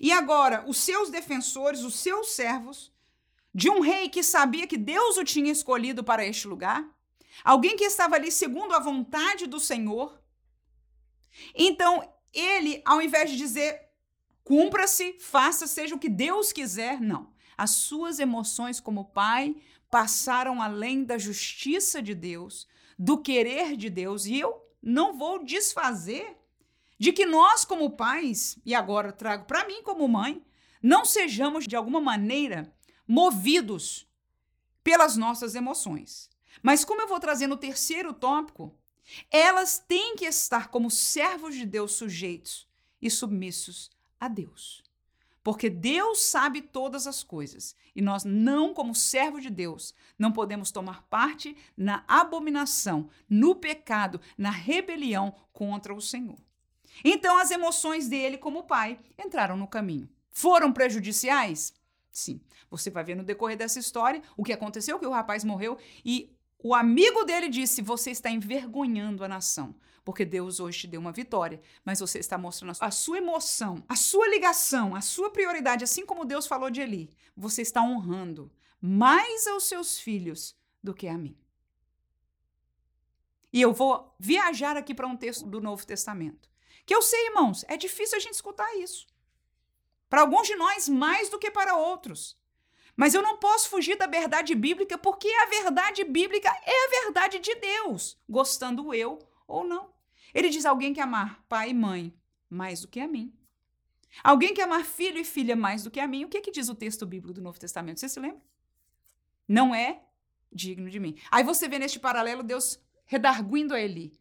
e 0.00 0.10
agora, 0.10 0.64
os 0.66 0.78
seus 0.78 1.10
defensores, 1.10 1.82
os 1.82 1.96
seus 1.96 2.30
servos, 2.30 2.92
de 3.54 3.70
um 3.70 3.80
rei 3.80 4.08
que 4.08 4.22
sabia 4.22 4.66
que 4.66 4.76
Deus 4.76 5.16
o 5.16 5.24
tinha 5.24 5.52
escolhido 5.52 6.02
para 6.02 6.26
este 6.26 6.46
lugar, 6.48 6.86
alguém 7.44 7.76
que 7.76 7.84
estava 7.84 8.16
ali 8.16 8.30
segundo 8.30 8.74
a 8.74 8.80
vontade 8.80 9.46
do 9.46 9.60
Senhor. 9.60 10.20
Então, 11.54 12.10
ele, 12.32 12.82
ao 12.84 13.00
invés 13.00 13.30
de 13.30 13.36
dizer, 13.36 13.80
cumpra-se, 14.44 15.18
faça, 15.20 15.66
seja 15.66 15.94
o 15.94 15.98
que 15.98 16.08
Deus 16.08 16.52
quiser, 16.52 17.00
não. 17.00 17.34
As 17.56 17.70
suas 17.70 18.18
emoções 18.18 18.80
como 18.80 19.12
pai 19.12 19.56
passaram 19.96 20.60
além 20.60 21.04
da 21.04 21.16
justiça 21.16 22.02
de 22.02 22.14
Deus, 22.14 22.68
do 22.98 23.16
querer 23.16 23.78
de 23.78 23.88
Deus, 23.88 24.26
e 24.26 24.38
eu 24.38 24.62
não 24.82 25.16
vou 25.16 25.42
desfazer 25.42 26.36
de 26.98 27.14
que 27.14 27.24
nós, 27.24 27.64
como 27.64 27.96
pais, 27.96 28.58
e 28.62 28.74
agora 28.74 29.10
trago 29.10 29.46
para 29.46 29.66
mim 29.66 29.82
como 29.82 30.06
mãe, 30.06 30.44
não 30.82 31.06
sejamos 31.06 31.66
de 31.66 31.74
alguma 31.74 31.98
maneira 31.98 32.70
movidos 33.08 34.06
pelas 34.84 35.16
nossas 35.16 35.54
emoções. 35.54 36.28
Mas 36.62 36.84
como 36.84 37.00
eu 37.00 37.08
vou 37.08 37.18
trazer 37.18 37.46
no 37.46 37.56
terceiro 37.56 38.12
tópico, 38.12 38.78
elas 39.30 39.78
têm 39.78 40.14
que 40.14 40.26
estar 40.26 40.68
como 40.68 40.90
servos 40.90 41.54
de 41.54 41.64
Deus 41.64 41.92
sujeitos 41.92 42.68
e 43.00 43.10
submissos 43.10 43.90
a 44.20 44.28
Deus. 44.28 44.82
Porque 45.46 45.70
Deus 45.70 46.22
sabe 46.22 46.60
todas 46.60 47.06
as 47.06 47.22
coisas 47.22 47.76
e 47.94 48.02
nós 48.02 48.24
não, 48.24 48.74
como 48.74 48.96
servo 48.96 49.40
de 49.40 49.48
Deus, 49.48 49.94
não 50.18 50.32
podemos 50.32 50.72
tomar 50.72 51.02
parte 51.02 51.56
na 51.76 52.02
abominação, 52.08 53.08
no 53.30 53.54
pecado, 53.54 54.20
na 54.36 54.50
rebelião 54.50 55.32
contra 55.52 55.94
o 55.94 56.00
Senhor. 56.00 56.36
Então 57.04 57.38
as 57.38 57.52
emoções 57.52 58.08
dele 58.08 58.36
como 58.36 58.64
pai 58.64 58.98
entraram 59.16 59.56
no 59.56 59.68
caminho. 59.68 60.08
Foram 60.32 60.72
prejudiciais? 60.72 61.72
Sim. 62.10 62.40
Você 62.68 62.90
vai 62.90 63.04
ver 63.04 63.14
no 63.14 63.22
decorrer 63.22 63.56
dessa 63.56 63.78
história 63.78 64.20
o 64.36 64.42
que 64.42 64.52
aconteceu, 64.52 64.98
que 64.98 65.06
o 65.06 65.12
rapaz 65.12 65.44
morreu 65.44 65.78
e 66.04 66.35
o 66.62 66.74
amigo 66.74 67.24
dele 67.24 67.48
disse: 67.48 67.82
Você 67.82 68.10
está 68.10 68.30
envergonhando 68.30 69.24
a 69.24 69.28
nação, 69.28 69.74
porque 70.04 70.24
Deus 70.24 70.60
hoje 70.60 70.80
te 70.80 70.86
deu 70.86 71.00
uma 71.00 71.12
vitória, 71.12 71.60
mas 71.84 72.00
você 72.00 72.18
está 72.18 72.38
mostrando 72.38 72.76
a 72.80 72.90
sua 72.90 73.18
emoção, 73.18 73.84
a 73.88 73.96
sua 73.96 74.28
ligação, 74.28 74.94
a 74.94 75.00
sua 75.00 75.30
prioridade, 75.30 75.84
assim 75.84 76.06
como 76.06 76.24
Deus 76.24 76.46
falou 76.46 76.70
de 76.70 76.80
Eli. 76.80 77.10
Você 77.36 77.62
está 77.62 77.82
honrando 77.82 78.50
mais 78.80 79.46
aos 79.46 79.64
seus 79.64 79.98
filhos 79.98 80.56
do 80.82 80.94
que 80.94 81.08
a 81.08 81.18
mim. 81.18 81.36
E 83.52 83.60
eu 83.60 83.72
vou 83.72 84.14
viajar 84.18 84.76
aqui 84.76 84.94
para 84.94 85.06
um 85.06 85.16
texto 85.16 85.46
do 85.46 85.60
Novo 85.60 85.86
Testamento. 85.86 86.50
Que 86.84 86.94
eu 86.94 87.02
sei, 87.02 87.28
irmãos, 87.28 87.64
é 87.68 87.76
difícil 87.76 88.16
a 88.16 88.20
gente 88.20 88.34
escutar 88.34 88.76
isso. 88.76 89.06
Para 90.08 90.20
alguns 90.20 90.46
de 90.46 90.54
nós, 90.54 90.88
mais 90.88 91.28
do 91.28 91.38
que 91.38 91.50
para 91.50 91.76
outros. 91.76 92.38
Mas 92.96 93.14
eu 93.14 93.22
não 93.22 93.36
posso 93.36 93.68
fugir 93.68 93.96
da 93.96 94.06
verdade 94.06 94.54
bíblica, 94.54 94.96
porque 94.96 95.28
a 95.28 95.46
verdade 95.46 96.02
bíblica 96.02 96.48
é 96.48 96.86
a 96.86 97.04
verdade 97.04 97.38
de 97.38 97.54
Deus, 97.56 98.18
gostando 98.28 98.94
eu 98.94 99.18
ou 99.46 99.64
não. 99.64 99.90
Ele 100.32 100.48
diz: 100.48 100.64
alguém 100.64 100.94
que 100.94 101.00
amar 101.00 101.44
pai 101.48 101.70
e 101.70 101.74
mãe 101.74 102.14
mais 102.48 102.80
do 102.80 102.88
que 102.88 103.00
a 103.00 103.06
mim. 103.06 103.32
Alguém 104.24 104.54
que 104.54 104.62
amar 104.62 104.84
filho 104.84 105.18
e 105.18 105.24
filha 105.24 105.54
mais 105.54 105.82
do 105.84 105.90
que 105.90 106.00
a 106.00 106.06
mim. 106.06 106.24
O 106.24 106.28
que, 106.28 106.40
que 106.40 106.50
diz 106.50 106.68
o 106.68 106.74
texto 106.74 107.04
bíblico 107.04 107.34
do 107.34 107.42
Novo 107.42 107.58
Testamento? 107.58 108.00
Você 108.00 108.08
se 108.08 108.18
lembra? 108.18 108.40
Não 109.46 109.74
é 109.74 110.02
digno 110.50 110.88
de 110.88 110.98
mim. 110.98 111.16
Aí 111.30 111.44
você 111.44 111.68
vê 111.68 111.78
neste 111.78 112.00
paralelo 112.00 112.42
Deus 112.42 112.80
redarguindo 113.04 113.74
a 113.74 113.80
Eli, 113.80 114.18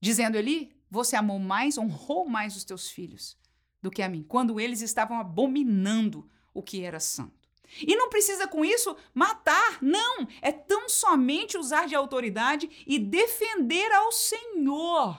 dizendo: 0.00 0.36
Eli, 0.36 0.76
você 0.90 1.16
amou 1.16 1.38
mais, 1.38 1.78
honrou 1.78 2.28
mais 2.28 2.56
os 2.56 2.64
teus 2.64 2.90
filhos 2.90 3.38
do 3.80 3.90
que 3.90 4.02
a 4.02 4.08
mim, 4.08 4.22
quando 4.22 4.60
eles 4.60 4.80
estavam 4.82 5.18
abominando 5.18 6.28
o 6.52 6.62
que 6.62 6.82
era 6.82 7.00
santo. 7.00 7.35
E 7.80 7.96
não 7.96 8.08
precisa 8.08 8.46
com 8.46 8.64
isso 8.64 8.96
matar, 9.14 9.78
não. 9.82 10.26
É 10.40 10.52
tão 10.52 10.88
somente 10.88 11.56
usar 11.56 11.86
de 11.86 11.94
autoridade 11.94 12.84
e 12.86 12.98
defender 12.98 13.90
ao 13.92 14.12
Senhor. 14.12 15.18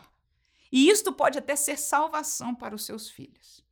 E 0.72 0.90
isto 0.90 1.12
pode 1.14 1.38
até 1.38 1.56
ser 1.56 1.78
salvação 1.78 2.54
para 2.54 2.76
os 2.76 2.86
seus 2.86 3.10
filhos. 3.10 3.64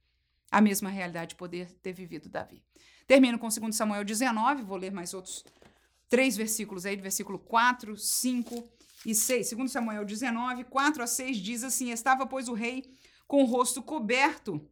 A 0.52 0.62
mesma 0.62 0.90
realidade 0.90 1.36
poder 1.36 1.72
ter 1.82 1.94
vivido 1.94 2.30
Davi. 2.30 2.64
Termino 3.08 3.38
com 3.38 3.48
2 3.48 3.76
Samuel 3.76 4.04
19, 4.04 4.64
vou 4.64 4.78
ler 4.78 4.92
mais 4.92 5.14
outros 5.14 5.44
três 6.10 6.38
versículos 6.38 6.86
aí, 6.86 6.96
do 6.96 7.04
versículo 7.04 7.38
4, 7.38 7.98
5 7.98 8.64
e 9.06 9.14
6. 9.14 9.52
2 9.52 9.72
Samuel 9.72 10.06
19, 10.06 10.64
4 10.66 11.04
a 11.04 11.08
6 11.08 11.38
diz 11.38 11.64
assim: 11.64 11.92
Estava, 11.92 12.26
pois, 12.26 12.48
o 12.48 12.54
rei 12.54 12.84
com 13.28 13.44
o 13.44 13.46
rosto 13.46 13.82
coberto 13.82 14.66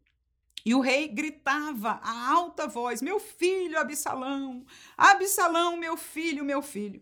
e 0.65 0.73
o 0.73 0.79
rei 0.79 1.07
gritava 1.07 1.99
a 2.01 2.29
alta 2.31 2.67
voz: 2.67 3.01
Meu 3.01 3.19
filho, 3.19 3.77
Absalão! 3.77 4.65
Absalão, 4.97 5.75
meu 5.77 5.97
filho, 5.97 6.45
meu 6.45 6.61
filho! 6.61 7.01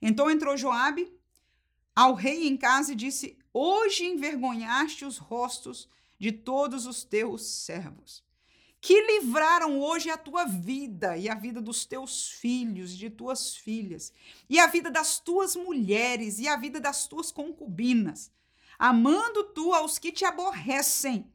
Então 0.00 0.30
entrou 0.30 0.56
Joabe 0.56 1.12
ao 1.94 2.14
rei 2.14 2.48
em 2.48 2.56
casa 2.56 2.92
e 2.92 2.96
disse: 2.96 3.38
Hoje 3.52 4.06
envergonhaste 4.06 5.04
os 5.04 5.18
rostos 5.18 5.88
de 6.18 6.32
todos 6.32 6.86
os 6.86 7.04
teus 7.04 7.44
servos, 7.44 8.24
que 8.80 8.98
livraram 9.02 9.78
hoje 9.78 10.08
a 10.08 10.16
tua 10.16 10.44
vida 10.44 11.16
e 11.16 11.28
a 11.28 11.34
vida 11.34 11.60
dos 11.60 11.84
teus 11.84 12.30
filhos 12.30 12.96
de 12.96 13.10
tuas 13.10 13.54
filhas, 13.54 14.12
e 14.48 14.58
a 14.58 14.66
vida 14.66 14.90
das 14.90 15.20
tuas 15.20 15.54
mulheres 15.54 16.38
e 16.38 16.48
a 16.48 16.56
vida 16.56 16.80
das 16.80 17.06
tuas 17.06 17.30
concubinas, 17.30 18.30
amando 18.78 19.44
tu 19.44 19.74
aos 19.74 19.98
que 19.98 20.10
te 20.10 20.24
aborrecem 20.24 21.30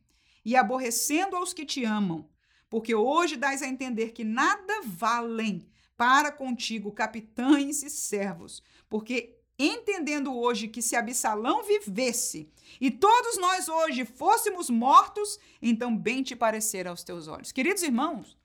e 0.48 0.56
aborrecendo 0.56 1.36
aos 1.36 1.52
que 1.52 1.66
te 1.66 1.84
amam, 1.84 2.26
porque 2.70 2.96
hoje 2.96 3.36
dás 3.36 3.62
a 3.62 3.68
entender 3.68 4.14
que 4.14 4.24
nada 4.24 4.82
valem 4.86 5.68
para 5.98 6.32
contigo 6.32 6.90
capitães 6.90 7.84
e 7.84 7.90
servos, 7.90 8.64
porque 8.88 9.38
entendendo 9.60 10.34
hoje 10.34 10.70
que 10.70 10.82
se 10.82 10.96
Absalão 10.96 11.64
vivesse 11.64 12.50
e 12.80 12.90
todos 12.90 13.38
nós 13.38 13.68
hoje 13.68 14.06
fôssemos 14.06 14.70
mortos, 14.70 15.38
então 15.62 15.94
bem 15.94 16.24
te 16.24 16.34
parecer 16.34 16.88
aos 16.88 17.04
teus 17.04 17.28
olhos. 17.28 17.52
Queridos 17.52 17.84
irmãos, 17.84 18.38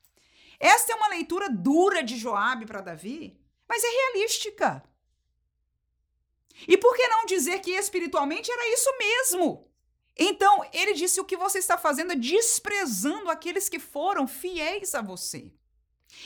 esta 0.59 0.93
é 0.93 0.97
uma 0.97 1.07
leitura 1.07 1.49
dura 1.49 2.03
de 2.03 2.17
Joabe 2.17 2.67
para 2.67 2.81
Davi, 2.81 3.39
mas 3.69 3.81
é 3.85 3.89
realística. 3.89 4.83
E 6.67 6.77
por 6.77 6.97
que 6.97 7.07
não 7.07 7.27
dizer 7.27 7.61
que 7.61 7.71
espiritualmente 7.71 8.51
era 8.51 8.75
isso 8.75 8.91
mesmo? 8.99 9.72
Então, 10.17 10.65
ele 10.73 10.95
disse: 10.95 11.21
o 11.21 11.25
que 11.25 11.37
você 11.37 11.59
está 11.59 11.79
fazendo 11.79 12.13
é 12.13 12.17
desprezando 12.17 13.31
aqueles 13.31 13.69
que 13.69 13.79
foram 13.79 14.27
fiéis 14.27 14.95
a 14.95 15.03
você. 15.03 15.53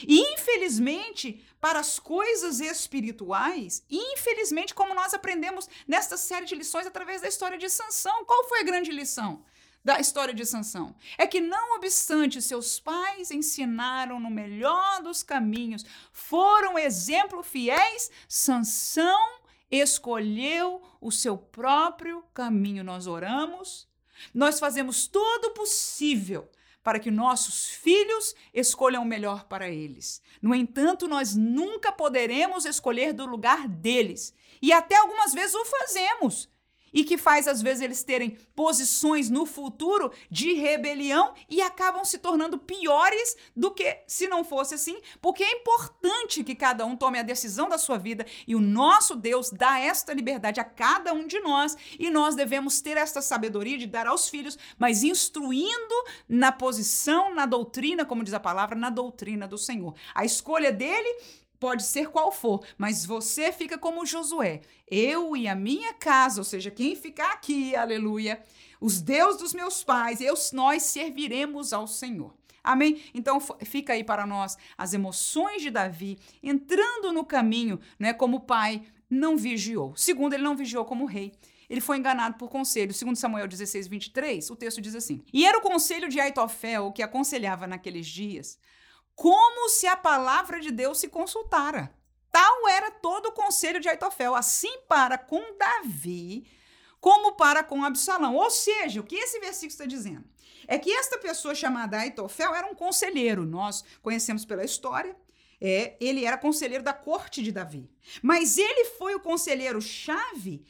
E, 0.01 0.19
infelizmente, 0.33 1.43
para 1.61 1.79
as 1.79 1.97
coisas 1.97 2.59
espirituais, 2.59 3.83
infelizmente, 3.89 4.75
como 4.75 4.93
nós 4.93 5.13
aprendemos 5.13 5.67
nesta 5.87 6.17
série 6.17 6.45
de 6.45 6.55
lições 6.55 6.85
através 6.85 7.21
da 7.21 7.27
história 7.27 7.57
de 7.57 7.69
Sansão, 7.69 8.25
qual 8.25 8.47
foi 8.47 8.59
a 8.59 8.65
grande 8.65 8.91
lição? 8.91 9.43
da 9.83 10.01
história 10.01 10.33
de 10.33 10.45
Sansão 10.45 10.93
é 11.17 11.25
que 11.25 11.39
não 11.39 11.77
obstante 11.77 12.41
seus 12.41 12.77
pais 12.77 13.31
ensinaram 13.31 14.19
no 14.19 14.29
melhor 14.29 15.01
dos 15.01 15.23
caminhos, 15.23 15.85
foram 16.11 16.77
exemplo 16.77 17.41
fiéis, 17.41 18.11
Sansão 18.27 19.39
escolheu 19.71 20.81
o 21.01 21.11
seu 21.11 21.37
próprio 21.37 22.23
caminho. 22.33 22.83
Nós 22.83 23.07
oramos, 23.07 23.87
nós 24.33 24.59
fazemos 24.59 25.07
todo 25.07 25.45
o 25.45 25.53
possível 25.53 26.49
para 26.83 26.99
que 26.99 27.11
nossos 27.11 27.67
filhos 27.67 28.33
escolham 28.53 29.03
o 29.03 29.05
melhor 29.05 29.43
para 29.43 29.69
eles. 29.69 30.21
No 30.41 30.55
entanto, 30.55 31.07
nós 31.07 31.35
nunca 31.35 31.91
poderemos 31.91 32.65
escolher 32.65 33.11
do 33.11 33.25
lugar 33.25 33.67
deles. 33.67 34.33
E 34.61 34.71
até 34.71 34.95
algumas 34.95 35.33
vezes 35.33 35.53
o 35.53 35.65
fazemos 35.65 36.49
e 36.93 37.03
que 37.03 37.17
faz 37.17 37.47
às 37.47 37.61
vezes 37.61 37.81
eles 37.81 38.03
terem 38.03 38.37
posições 38.55 39.29
no 39.29 39.45
futuro 39.45 40.11
de 40.29 40.53
rebelião 40.53 41.33
e 41.49 41.61
acabam 41.61 42.03
se 42.03 42.17
tornando 42.17 42.57
piores 42.57 43.35
do 43.55 43.71
que 43.71 44.03
se 44.07 44.27
não 44.27 44.43
fosse 44.43 44.75
assim, 44.75 44.97
porque 45.21 45.43
é 45.43 45.51
importante 45.53 46.43
que 46.43 46.55
cada 46.55 46.85
um 46.85 46.95
tome 46.95 47.19
a 47.19 47.23
decisão 47.23 47.69
da 47.69 47.77
sua 47.77 47.97
vida 47.97 48.25
e 48.47 48.55
o 48.55 48.59
nosso 48.59 49.15
Deus 49.15 49.49
dá 49.49 49.79
esta 49.79 50.13
liberdade 50.13 50.59
a 50.59 50.63
cada 50.63 51.13
um 51.13 51.27
de 51.27 51.39
nós 51.39 51.75
e 51.99 52.09
nós 52.09 52.35
devemos 52.35 52.81
ter 52.81 52.97
esta 52.97 53.21
sabedoria 53.21 53.77
de 53.77 53.87
dar 53.87 54.07
aos 54.07 54.29
filhos, 54.29 54.57
mas 54.77 55.03
instruindo 55.03 55.95
na 56.27 56.51
posição, 56.51 57.33
na 57.33 57.45
doutrina, 57.45 58.05
como 58.05 58.23
diz 58.23 58.33
a 58.33 58.39
palavra, 58.39 58.75
na 58.75 58.89
doutrina 58.89 59.47
do 59.47 59.57
Senhor. 59.57 59.93
A 60.13 60.25
escolha 60.25 60.71
dele 60.71 61.07
pode 61.59 61.83
ser 61.83 62.09
qual 62.09 62.31
for, 62.31 62.65
mas 62.77 63.05
você 63.05 63.51
fica 63.51 63.77
como 63.77 64.05
Josué. 64.05 64.61
Eu 64.89 65.35
e 65.35 65.47
a 65.47 65.55
minha 65.55 65.93
casa, 65.93 66.39
ou 66.39 66.45
seja, 66.45 66.71
quem 66.71 66.95
ficar 66.95 67.33
aqui, 67.33 67.75
aleluia, 67.75 68.41
os 68.79 69.01
deuses 69.01 69.41
dos 69.41 69.53
meus 69.53 69.83
pais, 69.83 70.21
eu, 70.21 70.35
nós 70.53 70.83
serviremos 70.83 71.73
ao 71.73 71.87
Senhor. 71.87 72.33
Amém? 72.63 73.01
Então 73.13 73.39
fica 73.63 73.93
aí 73.93 74.03
para 74.03 74.27
nós 74.27 74.57
as 74.77 74.93
emoções 74.93 75.61
de 75.61 75.69
Davi 75.69 76.19
entrando 76.43 77.13
no 77.13 77.23
caminho, 77.23 77.79
né, 77.97 78.13
como 78.13 78.41
pai 78.41 78.83
não 79.09 79.37
vigiou. 79.37 79.95
Segundo, 79.95 80.33
ele 80.33 80.43
não 80.43 80.55
vigiou 80.55 80.83
como 80.83 81.05
rei. 81.05 81.31
Ele 81.69 81.81
foi 81.81 81.97
enganado 81.97 82.37
por 82.37 82.49
conselho. 82.49 82.93
Segundo 82.93 83.15
Samuel 83.15 83.47
16, 83.47 83.87
23, 83.87 84.49
o 84.49 84.55
texto 84.55 84.81
diz 84.81 84.95
assim: 84.95 85.21
E 85.33 85.45
era 85.45 85.57
o 85.57 85.61
conselho 85.61 86.09
de 86.09 86.19
Aitofel 86.19 86.91
que 86.91 87.01
aconselhava 87.01 87.67
naqueles 87.67 88.07
dias 88.07 88.57
como 89.17 89.67
se 89.67 89.87
a 89.87 89.97
palavra 89.97 90.59
de 90.59 90.69
Deus 90.71 90.99
se 90.99 91.07
consultara. 91.09 91.91
Tal 92.31 92.69
era 92.69 92.91
todo 92.91 93.29
o 93.29 93.31
conselho 93.31 93.79
de 93.79 93.89
Aitofel, 93.89 94.35
assim 94.35 94.81
para 94.87 95.17
com 95.17 95.57
Davi, 95.57 96.45
como 97.01 97.31
para 97.31 97.63
com 97.63 97.83
Absalão. 97.83 98.35
Ou 98.35 98.51
seja, 98.51 99.01
o 99.01 99.03
que 99.03 99.15
esse 99.15 99.39
versículo 99.39 99.71
está 99.71 99.85
dizendo? 99.87 100.23
É 100.67 100.77
que 100.77 100.91
esta 100.91 101.17
pessoa 101.17 101.55
chamada 101.55 101.97
Aitofel 101.97 102.53
era 102.53 102.67
um 102.67 102.75
conselheiro, 102.75 103.43
nós 103.43 103.83
conhecemos 104.03 104.45
pela 104.45 104.63
história, 104.63 105.17
é, 105.59 105.97
ele 105.99 106.23
era 106.23 106.37
conselheiro 106.37 106.83
da 106.83 106.93
corte 106.93 107.41
de 107.41 107.51
Davi. 107.51 107.89
Mas 108.21 108.59
ele 108.59 108.85
foi 108.85 109.15
o 109.15 109.19
conselheiro-chave 109.19 110.63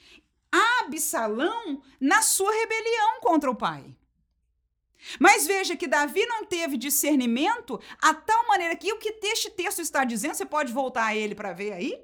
a 0.50 0.86
Absalão 0.86 1.82
na 2.00 2.22
sua 2.22 2.54
rebelião 2.54 3.20
contra 3.20 3.52
o 3.52 3.56
pai. 3.56 3.94
Mas 5.20 5.46
veja 5.46 5.76
que 5.76 5.88
Davi 5.88 6.26
não 6.26 6.46
teve 6.46 6.78
discernimento 6.78 7.80
a 8.02 8.14
tal 8.14 8.48
maneira 8.48 8.76
que 8.76 8.92
o 8.92 8.98
que 8.98 9.18
este 9.24 9.50
texto 9.50 9.82
está 9.82 10.04
dizendo, 10.04 10.36
você 10.36 10.46
pode 10.46 10.72
voltar 10.72 11.06
a 11.06 11.16
ele 11.16 11.36
para 11.36 11.54
ver 11.54 11.74
aí, 11.74 12.02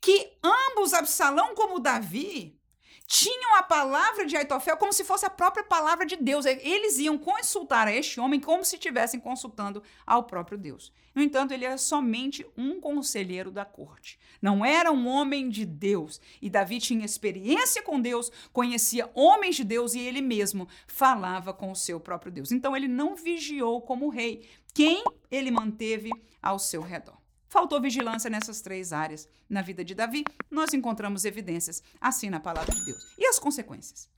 que 0.00 0.32
ambos, 0.42 0.94
Absalão 0.94 1.54
como 1.54 1.80
Davi, 1.80 2.58
tinham 3.06 3.56
a 3.56 3.62
palavra 3.62 4.24
de 4.24 4.36
Aitofel 4.36 4.76
como 4.76 4.92
se 4.92 5.04
fosse 5.04 5.26
a 5.26 5.30
própria 5.30 5.64
palavra 5.64 6.06
de 6.06 6.16
Deus. 6.16 6.46
Eles 6.46 6.98
iam 6.98 7.18
consultar 7.18 7.86
a 7.86 7.92
este 7.92 8.18
homem 8.18 8.40
como 8.40 8.64
se 8.64 8.76
estivessem 8.76 9.20
consultando 9.20 9.82
ao 10.06 10.24
próprio 10.24 10.56
Deus. 10.56 10.92
No 11.14 11.22
entanto, 11.22 11.52
ele 11.52 11.64
era 11.64 11.78
somente 11.78 12.44
um 12.56 12.80
conselheiro 12.80 13.50
da 13.50 13.64
corte. 13.64 14.18
Não 14.42 14.64
era 14.64 14.90
um 14.90 15.06
homem 15.06 15.48
de 15.48 15.64
Deus. 15.64 16.20
E 16.42 16.50
Davi 16.50 16.78
tinha 16.78 17.04
experiência 17.04 17.82
com 17.82 18.00
Deus, 18.00 18.32
conhecia 18.52 19.10
homens 19.14 19.56
de 19.56 19.64
Deus 19.64 19.94
e 19.94 20.00
ele 20.00 20.20
mesmo 20.20 20.66
falava 20.86 21.52
com 21.52 21.70
o 21.70 21.76
seu 21.76 22.00
próprio 22.00 22.32
Deus. 22.32 22.50
Então, 22.50 22.76
ele 22.76 22.88
não 22.88 23.14
vigiou 23.14 23.80
como 23.82 24.08
rei 24.08 24.48
quem 24.72 25.04
ele 25.30 25.50
manteve 25.50 26.10
ao 26.42 26.58
seu 26.58 26.82
redor. 26.82 27.23
Faltou 27.48 27.80
vigilância 27.80 28.30
nessas 28.30 28.60
três 28.60 28.92
áreas. 28.92 29.28
Na 29.48 29.62
vida 29.62 29.84
de 29.84 29.94
Davi, 29.94 30.24
nós 30.50 30.72
encontramos 30.72 31.24
evidências 31.24 31.82
assim 32.00 32.30
na 32.30 32.40
palavra 32.40 32.74
de 32.74 32.84
Deus. 32.84 33.14
E 33.18 33.26
as 33.26 33.38
consequências? 33.38 34.08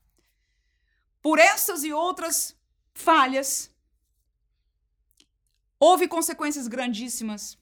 Por 1.21 1.39
essas 1.39 1.83
e 1.83 1.91
outras 1.91 2.55
falhas, 2.93 3.69
houve 5.79 6.07
consequências 6.07 6.67
grandíssimas 6.67 7.57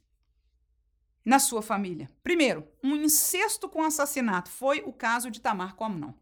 na 1.25 1.39
sua 1.39 1.61
família. 1.61 2.09
Primeiro, 2.23 2.67
um 2.83 2.95
incesto 2.95 3.67
com 3.67 3.83
assassinato 3.83 4.49
foi 4.49 4.83
o 4.85 4.93
caso 4.93 5.31
de 5.31 5.41
Tamar 5.41 5.75
com 5.75 5.85
Amnon. 5.85 6.13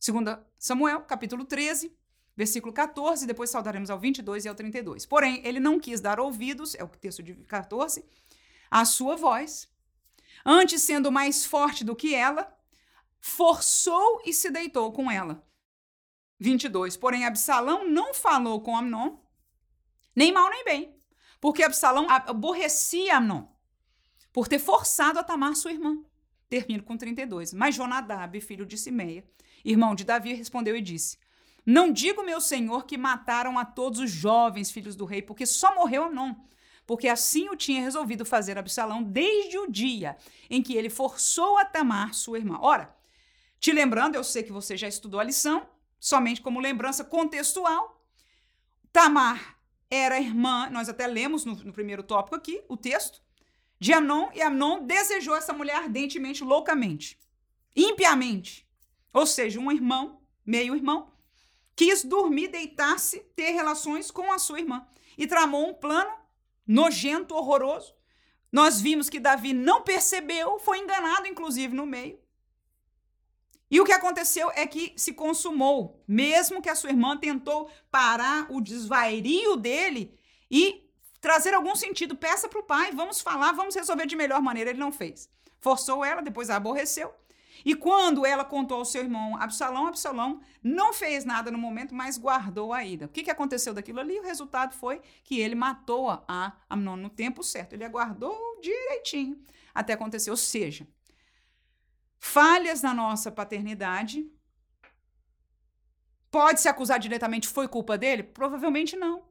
Segunda 0.00 0.44
Samuel, 0.58 1.02
capítulo 1.02 1.44
13, 1.44 1.96
versículo 2.36 2.72
14, 2.72 3.26
depois 3.26 3.48
saudaremos 3.50 3.88
ao 3.88 3.98
22 3.98 4.44
e 4.44 4.48
ao 4.48 4.54
32. 4.54 5.06
Porém, 5.06 5.40
ele 5.44 5.60
não 5.60 5.78
quis 5.78 6.00
dar 6.00 6.20
ouvidos, 6.20 6.74
é 6.74 6.84
o 6.84 6.88
texto 6.88 7.22
de 7.22 7.34
14, 7.34 8.04
a 8.70 8.84
sua 8.84 9.16
voz, 9.16 9.68
antes 10.44 10.82
sendo 10.82 11.10
mais 11.10 11.44
forte 11.44 11.84
do 11.84 11.96
que 11.96 12.14
ela, 12.14 12.56
forçou 13.20 14.22
e 14.24 14.32
se 14.32 14.50
deitou 14.50 14.92
com 14.92 15.10
ela. 15.10 15.44
22. 16.38 16.96
Porém, 16.96 17.24
Absalão 17.24 17.88
não 17.88 18.14
falou 18.14 18.60
com 18.60 18.76
Amnon, 18.76 19.16
nem 20.14 20.32
mal 20.32 20.48
nem 20.50 20.64
bem, 20.64 20.96
porque 21.40 21.62
Absalão 21.62 22.06
aborrecia 22.08 23.16
Amnon 23.16 23.46
por 24.32 24.48
ter 24.48 24.58
forçado 24.58 25.18
a 25.18 25.24
Tamar 25.24 25.56
sua 25.56 25.72
irmã. 25.72 25.98
Termino 26.48 26.82
com 26.82 26.96
32. 26.96 27.52
Mas 27.52 27.74
Jonadab, 27.74 28.40
filho 28.40 28.66
de 28.66 28.78
Simeia, 28.78 29.24
irmão 29.64 29.94
de 29.94 30.04
Davi, 30.04 30.34
respondeu 30.34 30.76
e 30.76 30.82
disse: 30.82 31.18
Não 31.64 31.90
digo, 31.90 32.22
meu 32.22 32.40
senhor, 32.40 32.86
que 32.86 32.96
mataram 32.96 33.58
a 33.58 33.64
todos 33.64 33.98
os 33.98 34.10
jovens 34.10 34.70
filhos 34.70 34.94
do 34.94 35.04
rei, 35.04 35.22
porque 35.22 35.46
só 35.46 35.74
morreu 35.74 36.04
Amnon 36.04 36.34
porque 36.86 37.08
assim 37.08 37.48
o 37.48 37.56
tinha 37.56 37.82
resolvido 37.82 38.24
fazer 38.24 38.56
Absalão 38.56 39.02
desde 39.02 39.58
o 39.58 39.70
dia 39.70 40.16
em 40.48 40.62
que 40.62 40.76
ele 40.76 40.88
forçou 40.88 41.58
a 41.58 41.64
Tamar, 41.64 42.14
sua 42.14 42.38
irmã. 42.38 42.58
Ora, 42.60 42.94
te 43.58 43.72
lembrando, 43.72 44.14
eu 44.14 44.22
sei 44.22 44.42
que 44.42 44.52
você 44.52 44.76
já 44.76 44.86
estudou 44.86 45.18
a 45.18 45.24
lição, 45.24 45.68
somente 45.98 46.40
como 46.40 46.60
lembrança 46.60 47.04
contextual, 47.04 48.04
Tamar 48.92 49.58
era 49.90 50.20
irmã, 50.20 50.70
nós 50.70 50.88
até 50.88 51.06
lemos 51.06 51.44
no, 51.44 51.54
no 51.56 51.72
primeiro 51.72 52.02
tópico 52.02 52.36
aqui, 52.36 52.62
o 52.68 52.76
texto, 52.76 53.20
de 53.78 53.92
Amnon, 53.92 54.30
e 54.34 54.40
Amnon 54.40 54.84
desejou 54.84 55.36
essa 55.36 55.52
mulher 55.52 55.76
ardentemente, 55.76 56.42
loucamente, 56.42 57.18
impiamente. 57.74 58.66
Ou 59.12 59.26
seja, 59.26 59.60
um 59.60 59.70
irmão, 59.70 60.20
meio 60.44 60.74
irmão, 60.74 61.12
quis 61.74 62.04
dormir, 62.04 62.48
deitar-se, 62.48 63.20
ter 63.34 63.50
relações 63.50 64.10
com 64.10 64.32
a 64.32 64.38
sua 64.38 64.60
irmã 64.60 64.86
e 65.18 65.26
tramou 65.26 65.68
um 65.68 65.74
plano 65.74 66.10
nojento, 66.66 67.34
horroroso. 67.34 67.94
Nós 68.50 68.80
vimos 68.80 69.10
que 69.10 69.20
Davi 69.20 69.52
não 69.52 69.82
percebeu, 69.82 70.58
foi 70.58 70.78
enganado, 70.78 71.26
inclusive, 71.26 71.74
no 71.74 71.86
meio. 71.86 72.18
E 73.70 73.80
o 73.80 73.84
que 73.84 73.92
aconteceu 73.92 74.50
é 74.54 74.66
que 74.66 74.94
se 74.96 75.12
consumou, 75.12 76.02
mesmo 76.06 76.62
que 76.62 76.68
a 76.68 76.74
sua 76.74 76.90
irmã 76.90 77.16
tentou 77.16 77.68
parar 77.90 78.46
o 78.50 78.60
desvairio 78.60 79.56
dele 79.56 80.16
e 80.50 80.88
trazer 81.20 81.52
algum 81.52 81.74
sentido. 81.74 82.16
Peça 82.16 82.48
para 82.48 82.60
o 82.60 82.64
pai, 82.64 82.92
vamos 82.92 83.20
falar, 83.20 83.52
vamos 83.52 83.74
resolver 83.74 84.06
de 84.06 84.14
melhor 84.14 84.40
maneira. 84.40 84.70
Ele 84.70 84.78
não 84.78 84.92
fez. 84.92 85.28
Forçou 85.60 86.04
ela, 86.04 86.22
depois 86.22 86.48
a 86.48 86.56
aborreceu 86.56 87.12
e 87.64 87.74
quando 87.74 88.26
ela 88.26 88.44
contou 88.44 88.78
ao 88.78 88.84
seu 88.84 89.02
irmão 89.02 89.36
Absalão, 89.40 89.86
Absalão 89.86 90.40
não 90.62 90.92
fez 90.92 91.24
nada 91.24 91.50
no 91.50 91.58
momento, 91.58 91.94
mas 91.94 92.18
guardou 92.18 92.72
a 92.72 92.84
ida. 92.84 93.06
O 93.06 93.08
que, 93.08 93.22
que 93.22 93.30
aconteceu 93.30 93.72
daquilo 93.72 94.00
ali? 94.00 94.18
O 94.18 94.22
resultado 94.22 94.74
foi 94.74 95.00
que 95.24 95.40
ele 95.40 95.54
matou 95.54 96.10
a 96.10 96.52
Amnon 96.68 96.96
no 96.96 97.10
tempo 97.10 97.42
certo. 97.42 97.72
Ele 97.72 97.84
aguardou 97.84 98.60
direitinho 98.60 99.42
até 99.74 99.92
acontecer. 99.92 100.30
Ou 100.30 100.36
seja, 100.36 100.86
falhas 102.18 102.82
na 102.82 102.92
nossa 102.92 103.30
paternidade. 103.30 104.30
Pode 106.30 106.60
se 106.60 106.68
acusar 106.68 106.98
diretamente 106.98 107.48
foi 107.48 107.68
culpa 107.68 107.96
dele? 107.96 108.22
Provavelmente 108.22 108.96
não. 108.96 109.24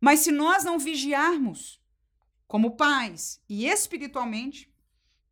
Mas 0.00 0.20
se 0.20 0.30
nós 0.30 0.64
não 0.64 0.78
vigiarmos 0.78 1.80
como 2.46 2.76
pais 2.76 3.42
e 3.48 3.66
espiritualmente, 3.66 4.69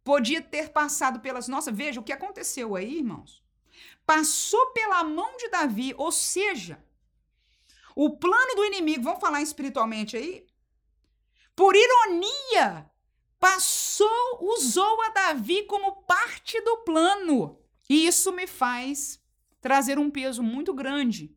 podia 0.09 0.41
ter 0.41 0.71
passado 0.71 1.21
pelas 1.21 1.49
nossas. 1.49 1.77
Veja 1.77 2.01
o 2.01 2.03
que 2.03 2.15
aconteceu 2.15 2.75
aí, 2.75 2.97
irmãos. 2.97 3.43
Passou 4.07 4.69
pela 4.69 5.05
mão 5.05 5.37
de 5.37 5.51
Davi, 5.51 5.93
ou 5.99 6.11
seja, 6.11 6.83
o 7.95 8.17
plano 8.17 8.55
do 8.57 8.65
inimigo, 8.65 9.03
vamos 9.03 9.21
falar 9.21 9.43
espiritualmente 9.43 10.17
aí? 10.17 10.47
Por 11.55 11.77
ironia, 11.77 12.91
passou, 13.39 14.39
usou 14.41 15.03
a 15.03 15.11
Davi 15.11 15.65
como 15.65 16.03
parte 16.05 16.59
do 16.63 16.79
plano. 16.79 17.59
E 17.87 18.07
isso 18.07 18.33
me 18.33 18.47
faz 18.47 19.23
trazer 19.61 19.99
um 19.99 20.11
peso 20.11 20.43
muito 20.43 20.73
grande 20.73 21.37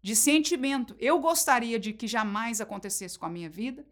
de 0.00 0.14
sentimento. 0.14 0.94
Eu 1.00 1.18
gostaria 1.18 1.76
de 1.76 1.92
que 1.92 2.06
jamais 2.06 2.60
acontecesse 2.60 3.18
com 3.18 3.26
a 3.26 3.30
minha 3.30 3.50
vida, 3.50 3.84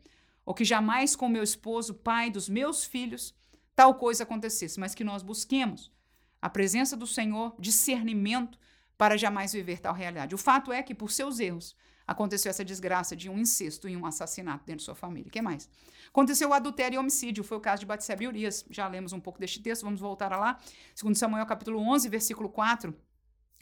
ou 0.47 0.55
que 0.55 0.65
jamais 0.65 1.17
com 1.17 1.29
meu 1.29 1.43
esposo, 1.43 1.95
pai 1.95 2.31
dos 2.31 2.49
meus 2.49 2.85
filhos, 2.85 3.35
tal 3.81 3.95
coisa 3.95 4.25
acontecesse, 4.25 4.79
mas 4.79 4.95
que 4.95 5.03
nós 5.03 5.23
busquemos 5.23 5.91
a 6.39 6.51
presença 6.51 6.95
do 6.95 7.07
Senhor, 7.07 7.55
discernimento 7.59 8.59
para 8.99 9.17
jamais 9.17 9.55
viver 9.55 9.79
tal 9.81 9.95
realidade. 9.95 10.35
O 10.35 10.39
fato 10.39 10.71
é 10.71 10.83
que, 10.83 10.95
por 10.95 11.11
seus 11.11 11.41
erros, 11.41 11.75
aconteceu 12.07 12.51
essa 12.51 12.63
desgraça 12.63 13.17
de 13.17 13.31
um 13.31 13.39
incesto 13.39 13.89
e 13.89 13.97
um 13.97 14.05
assassinato 14.05 14.67
dentro 14.67 14.81
de 14.81 14.85
sua 14.85 14.95
família. 14.95 15.29
O 15.29 15.33
que 15.33 15.41
mais? 15.41 15.67
Aconteceu 16.09 16.51
o 16.51 16.53
adultério 16.53 16.97
e 16.97 16.99
homicídio, 16.99 17.43
foi 17.43 17.57
o 17.57 17.61
caso 17.61 17.81
de 17.81 17.87
Batseba 17.87 18.23
e 18.25 18.27
Urias. 18.27 18.67
Já 18.69 18.87
lemos 18.87 19.15
um 19.15 19.21
pouco 19.21 19.41
deste 19.41 19.63
texto, 19.63 19.83
vamos 19.83 19.99
voltar 20.01 20.31
lá. 20.37 20.59
Segundo 20.95 21.15
Samuel, 21.15 21.47
capítulo 21.47 21.81
11, 21.81 22.07
versículo 22.11 22.51
4, 22.51 22.95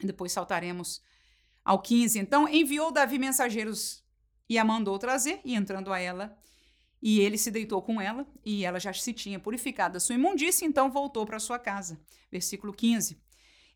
e 0.03 0.07
depois 0.07 0.33
saltaremos 0.33 1.01
ao 1.65 1.81
15. 1.81 2.19
Então, 2.19 2.49
enviou 2.49 2.91
Davi 2.91 3.21
mensageiros 3.21 4.03
e 4.49 4.59
a 4.59 4.65
mandou 4.65 4.99
trazer, 4.99 5.41
e 5.45 5.55
entrando 5.55 5.93
a 5.93 6.01
ela, 6.01 6.37
e 7.03 7.21
ele 7.21 7.39
se 7.39 7.51
deitou 7.51 7.81
com 7.81 8.01
ela, 8.01 8.27
e 8.45 8.65
ela 8.65 8.81
já 8.81 8.93
se 8.93 9.13
tinha 9.13 9.39
purificado 9.39 9.95
da 9.95 10.01
sua 10.01 10.15
imundícia, 10.15 10.67
então 10.67 10.91
voltou 10.91 11.25
para 11.25 11.39
sua 11.39 11.59
casa. 11.59 11.99
Versículo 12.31 12.73
15. 12.73 13.17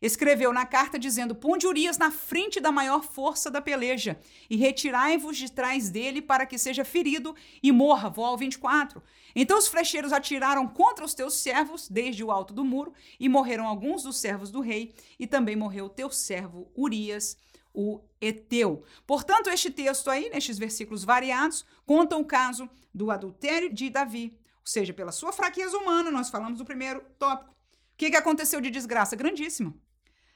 Escreveu 0.03 0.51
na 0.51 0.65
carta 0.65 0.99
dizendo: 0.99 1.33
Ponde 1.33 1.65
Urias 1.65 1.97
na 1.97 2.11
frente 2.11 2.59
da 2.59 2.73
maior 2.73 3.01
força 3.01 3.49
da 3.49 3.61
peleja, 3.61 4.19
e 4.49 4.57
retirai-vos 4.57 5.37
de 5.37 5.49
trás 5.49 5.89
dele 5.89 6.21
para 6.21 6.45
que 6.45 6.57
seja 6.57 6.83
ferido 6.83 7.33
e 7.63 7.71
morra. 7.71 8.13
Ao 8.17 8.37
24. 8.37 9.01
Então 9.33 9.57
os 9.57 9.67
flecheiros 9.67 10.11
atiraram 10.11 10.67
contra 10.67 11.05
os 11.05 11.13
teus 11.13 11.35
servos, 11.35 11.87
desde 11.87 12.21
o 12.21 12.31
alto 12.31 12.53
do 12.53 12.65
muro, 12.65 12.93
e 13.17 13.29
morreram 13.29 13.65
alguns 13.65 14.03
dos 14.03 14.17
servos 14.17 14.51
do 14.51 14.59
rei, 14.59 14.93
e 15.17 15.25
também 15.25 15.55
morreu 15.55 15.87
teu 15.87 16.11
servo 16.11 16.69
Urias 16.75 17.37
o 17.73 18.01
Eteu. 18.21 18.83
Portanto, 19.05 19.49
este 19.49 19.71
texto 19.71 20.09
aí, 20.09 20.29
nestes 20.29 20.57
versículos 20.57 21.03
variados, 21.03 21.65
conta 21.85 22.15
o 22.15 22.25
caso 22.25 22.69
do 22.93 23.09
adultério 23.09 23.73
de 23.73 23.89
Davi, 23.89 24.37
ou 24.57 24.65
seja, 24.67 24.93
pela 24.93 25.11
sua 25.11 25.33
fraqueza 25.33 25.77
humana, 25.77 26.11
nós 26.11 26.29
falamos 26.29 26.59
do 26.59 26.65
primeiro 26.65 27.03
tópico. 27.17 27.51
O 27.51 27.97
que, 27.97 28.11
que 28.11 28.17
aconteceu 28.17 28.61
de 28.61 28.69
desgraça 28.69 29.15
grandíssima? 29.15 29.73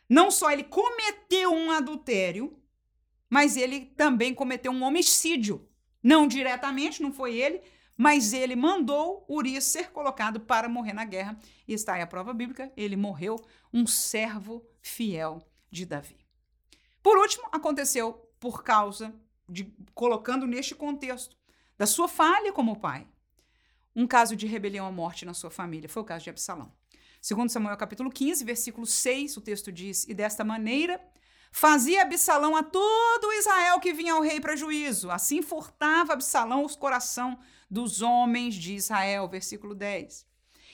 Não 0.10 0.32
só 0.32 0.52
ele 0.52 0.63
cometeu 0.63 1.52
um 1.52 1.71
adultério, 1.71 2.58
mas 3.30 3.58
ele 3.58 3.86
também 3.86 4.34
cometeu 4.34 4.71
um 4.71 4.84
homicídio. 4.84 5.67
Não 6.02 6.28
diretamente, 6.28 7.02
não 7.02 7.12
foi 7.12 7.36
ele, 7.36 7.62
mas 7.97 8.32
ele 8.32 8.56
mandou 8.56 9.26
Urias 9.28 9.65
ser 9.65 9.91
colocado 9.91 10.39
para 10.39 10.69
morrer 10.69 10.93
na 10.93 11.04
guerra. 11.04 11.38
E 11.67 11.73
está 11.73 11.95
aí 11.95 12.02
a 12.02 12.08
prova 12.08 12.34
bíblica: 12.34 12.71
ele 12.78 12.95
morreu, 12.95 13.36
um 13.73 13.86
servo 13.88 14.65
fiel 14.82 15.41
de 15.71 15.86
Davi. 15.86 16.27
Por 17.08 17.17
último, 17.20 17.48
aconteceu 17.54 18.12
por 18.38 18.65
causa 18.65 19.15
de 19.48 19.74
colocando 19.96 20.46
neste 20.46 20.76
contexto 20.76 21.38
da 21.78 21.86
sua 21.86 22.06
falha 22.06 22.52
como 22.52 22.82
pai. 22.82 23.08
Um 23.96 24.06
caso 24.06 24.36
de 24.36 24.46
rebelião 24.46 24.86
à 24.86 24.91
morte 24.91 25.26
na 25.26 25.34
sua 25.34 25.50
família 25.50 25.88
foi 25.88 26.02
o 26.02 26.06
caso 26.06 26.26
de 26.26 26.32
Absalão. 26.32 26.70
Segundo 27.22 27.50
Samuel 27.50 27.78
capítulo 27.78 28.12
15, 28.12 28.43
versículo 28.43 28.86
6, 28.86 29.38
o 29.38 29.41
texto 29.41 29.72
diz: 29.72 30.06
"E 30.06 30.13
desta 30.13 30.43
maneira 30.43 31.00
fazia 31.50 32.02
Absalão 32.02 32.58
a 32.58 32.62
todo 32.62 33.32
Israel 33.39 33.80
que 33.80 33.93
vinha 33.93 34.12
ao 34.12 34.22
rei 34.22 34.41
para 34.41 34.58
juízo. 34.58 35.10
Assim 35.10 35.41
furtava 35.41 36.12
Absalão 36.12 36.65
os 36.65 36.76
coração 36.76 37.39
dos 37.72 38.02
homens 38.02 38.54
de 38.54 38.76
Israel." 38.76 39.30
Versículo 39.30 39.74
10. 39.74 40.26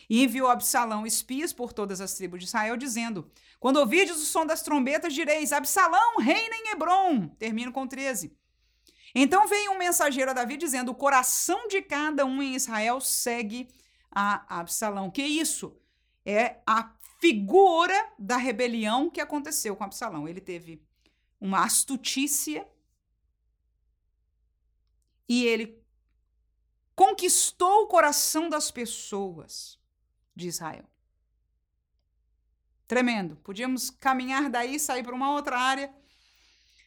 E 0.10 0.24
enviou 0.24 0.48
Absalão 0.48 1.06
espias 1.06 1.54
por 1.54 1.74
todas 1.74 2.02
as 2.02 2.14
tribos 2.14 2.40
de 2.40 2.46
Israel, 2.46 2.78
dizendo: 2.78 3.30
Quando 3.60 3.78
ouvirdes 3.78 4.18
o 4.18 4.26
som 4.26 4.46
das 4.46 4.62
trombetas, 4.62 5.14
direis: 5.14 5.52
Absalão 5.52 6.18
reina 6.18 6.56
em 6.56 6.72
Hebron. 6.72 7.28
Termino 7.40 7.72
com 7.72 7.88
13. 7.88 8.36
Então 9.16 9.48
veio 9.48 9.72
um 9.72 9.78
mensageiro 9.78 10.32
a 10.32 10.34
Davi 10.34 10.58
dizendo: 10.58 10.92
O 10.92 10.96
coração 10.96 11.68
de 11.68 11.82
cada 11.82 12.26
um 12.26 12.42
em 12.42 12.56
Israel 12.56 13.00
segue 13.00 13.68
a 14.12 14.60
Absalão. 14.60 15.12
Que 15.12 15.24
isso? 15.24 15.78
É 16.26 16.58
a 16.66 16.94
figura 17.20 18.12
da 18.18 18.38
rebelião 18.38 19.10
que 19.10 19.22
aconteceu 19.22 19.76
com 19.76 19.84
Absalão. 19.84 20.28
Ele 20.28 20.42
teve 20.42 20.82
uma 21.40 21.64
astutícia 21.64 22.68
e 25.28 25.46
ele 25.46 25.82
conquistou 26.96 27.84
o 27.84 27.88
coração 27.88 28.50
das 28.50 28.72
pessoas 28.72 29.80
de 30.36 30.48
Israel. 30.48 30.86
Tremendo. 32.88 33.36
Podíamos 33.38 33.90
caminhar 33.90 34.50
daí, 34.50 34.80
sair 34.80 35.04
para 35.04 35.16
uma 35.16 35.32
outra 35.32 35.58
área 35.58 35.94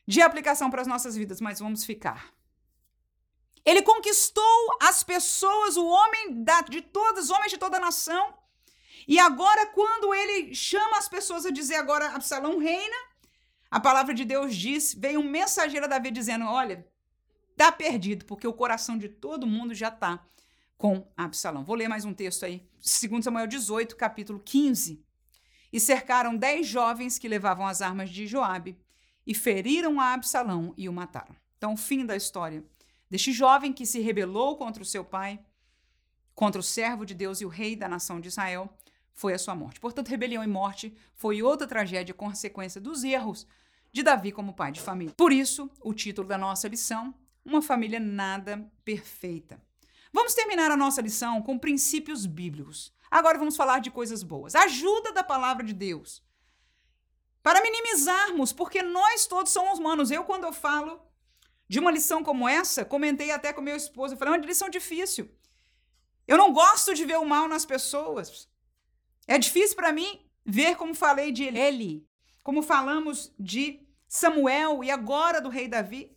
de 0.06 0.20
aplicação 0.20 0.70
para 0.70 0.82
as 0.82 0.86
nossas 0.86 1.16
vidas, 1.16 1.40
mas 1.40 1.58
vamos 1.58 1.84
ficar. 1.84 2.32
Ele 3.64 3.82
conquistou 3.82 4.78
as 4.80 5.02
pessoas, 5.02 5.76
o 5.76 5.84
homem 5.84 6.44
da, 6.44 6.60
de 6.60 6.80
todas, 6.80 7.24
os 7.24 7.30
homens 7.30 7.50
de 7.50 7.58
toda 7.58 7.78
a 7.78 7.80
nação. 7.80 8.32
E 9.08 9.18
agora, 9.18 9.66
quando 9.66 10.14
ele 10.14 10.54
chama 10.54 10.98
as 10.98 11.08
pessoas 11.08 11.44
a 11.44 11.50
dizer 11.50 11.74
agora 11.74 12.14
Absalão 12.14 12.58
reina, 12.58 12.96
a 13.68 13.80
palavra 13.80 14.14
de 14.14 14.24
Deus 14.24 14.54
diz, 14.54 14.94
veio 14.94 15.18
um 15.18 15.28
mensageiro 15.28 15.86
a 15.86 15.88
Davi 15.88 16.12
dizendo: 16.12 16.44
olha, 16.46 16.86
tá 17.56 17.72
perdido, 17.72 18.24
porque 18.24 18.46
o 18.46 18.52
coração 18.52 18.96
de 18.96 19.08
todo 19.08 19.46
mundo 19.46 19.74
já 19.74 19.90
tá 19.90 20.24
com 20.76 21.06
Absalão. 21.16 21.64
Vou 21.64 21.74
ler 21.74 21.88
mais 21.88 22.04
um 22.04 22.12
texto 22.12 22.44
aí, 22.44 22.66
2 22.80 23.24
Samuel 23.24 23.46
18, 23.46 23.96
capítulo 23.96 24.40
15. 24.40 25.02
E 25.72 25.80
cercaram 25.80 26.36
dez 26.36 26.66
jovens 26.66 27.18
que 27.18 27.28
levavam 27.28 27.66
as 27.66 27.80
armas 27.80 28.10
de 28.10 28.26
Joabe 28.26 28.78
e 29.26 29.34
feriram 29.34 30.00
a 30.00 30.12
Absalão 30.12 30.74
e 30.76 30.88
o 30.88 30.92
mataram. 30.92 31.34
Então, 31.56 31.72
o 31.72 31.76
fim 31.76 32.04
da 32.04 32.14
história 32.14 32.64
deste 33.10 33.32
jovem 33.32 33.72
que 33.72 33.86
se 33.86 34.00
rebelou 34.00 34.56
contra 34.56 34.82
o 34.82 34.86
seu 34.86 35.04
pai, 35.04 35.40
contra 36.34 36.60
o 36.60 36.64
servo 36.64 37.04
de 37.04 37.14
Deus 37.14 37.40
e 37.40 37.46
o 37.46 37.48
rei 37.48 37.74
da 37.74 37.88
nação 37.88 38.20
de 38.20 38.28
Israel, 38.28 38.72
foi 39.12 39.32
a 39.32 39.38
sua 39.38 39.54
morte. 39.54 39.80
Portanto, 39.80 40.08
rebelião 40.08 40.44
e 40.44 40.46
morte 40.46 40.94
foi 41.14 41.42
outra 41.42 41.66
tragédia 41.66 42.14
consequência 42.14 42.80
dos 42.80 43.02
erros 43.02 43.46
de 43.90 44.02
Davi 44.02 44.30
como 44.30 44.52
pai 44.52 44.70
de 44.70 44.80
família. 44.80 45.14
Por 45.16 45.32
isso, 45.32 45.70
o 45.80 45.94
título 45.94 46.28
da 46.28 46.36
nossa 46.36 46.68
lição, 46.68 47.14
Uma 47.42 47.62
família 47.62 47.98
nada 47.98 48.70
perfeita. 48.84 49.65
Vamos 50.16 50.32
terminar 50.32 50.70
a 50.70 50.78
nossa 50.78 51.02
lição 51.02 51.42
com 51.42 51.58
princípios 51.58 52.24
bíblicos. 52.24 52.90
Agora 53.10 53.36
vamos 53.36 53.54
falar 53.54 53.80
de 53.80 53.90
coisas 53.90 54.22
boas. 54.22 54.54
Ajuda 54.54 55.12
da 55.12 55.22
palavra 55.22 55.62
de 55.62 55.74
Deus. 55.74 56.22
Para 57.42 57.60
minimizarmos, 57.60 58.50
porque 58.50 58.82
nós 58.82 59.26
todos 59.26 59.52
somos 59.52 59.78
humanos. 59.78 60.10
Eu, 60.10 60.24
quando 60.24 60.44
eu 60.44 60.54
falo 60.54 61.02
de 61.68 61.78
uma 61.78 61.90
lição 61.90 62.24
como 62.24 62.48
essa, 62.48 62.82
comentei 62.82 63.30
até 63.30 63.52
com 63.52 63.60
meu 63.60 63.76
esposo, 63.76 64.14
eu 64.14 64.18
falei, 64.18 64.32
é 64.32 64.38
uma 64.38 64.46
lição 64.46 64.70
difícil. 64.70 65.30
Eu 66.26 66.38
não 66.38 66.50
gosto 66.50 66.94
de 66.94 67.04
ver 67.04 67.18
o 67.18 67.26
mal 67.26 67.46
nas 67.46 67.66
pessoas. 67.66 68.48
É 69.26 69.36
difícil 69.36 69.76
para 69.76 69.92
mim 69.92 70.26
ver 70.46 70.76
como 70.76 70.94
falei 70.94 71.30
de 71.30 71.44
ele, 71.44 72.08
como 72.42 72.62
falamos 72.62 73.34
de 73.38 73.86
Samuel 74.08 74.82
e 74.82 74.90
agora 74.90 75.42
do 75.42 75.50
rei 75.50 75.68
Davi. 75.68 76.15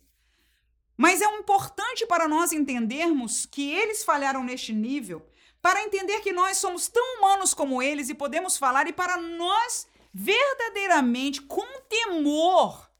Mas 1.00 1.22
é 1.22 1.24
importante 1.38 2.04
para 2.04 2.28
nós 2.28 2.52
entendermos 2.52 3.46
que 3.46 3.72
eles 3.72 4.04
falharam 4.04 4.44
neste 4.44 4.70
nível, 4.70 5.26
para 5.62 5.82
entender 5.82 6.20
que 6.20 6.30
nós 6.30 6.58
somos 6.58 6.88
tão 6.88 7.16
humanos 7.16 7.54
como 7.54 7.80
eles 7.80 8.10
e 8.10 8.14
podemos 8.14 8.58
falar, 8.58 8.86
e 8.86 8.92
para 8.92 9.16
nós 9.16 9.88
verdadeiramente 10.12 11.40
com 11.40 11.64
temor. 11.88 12.90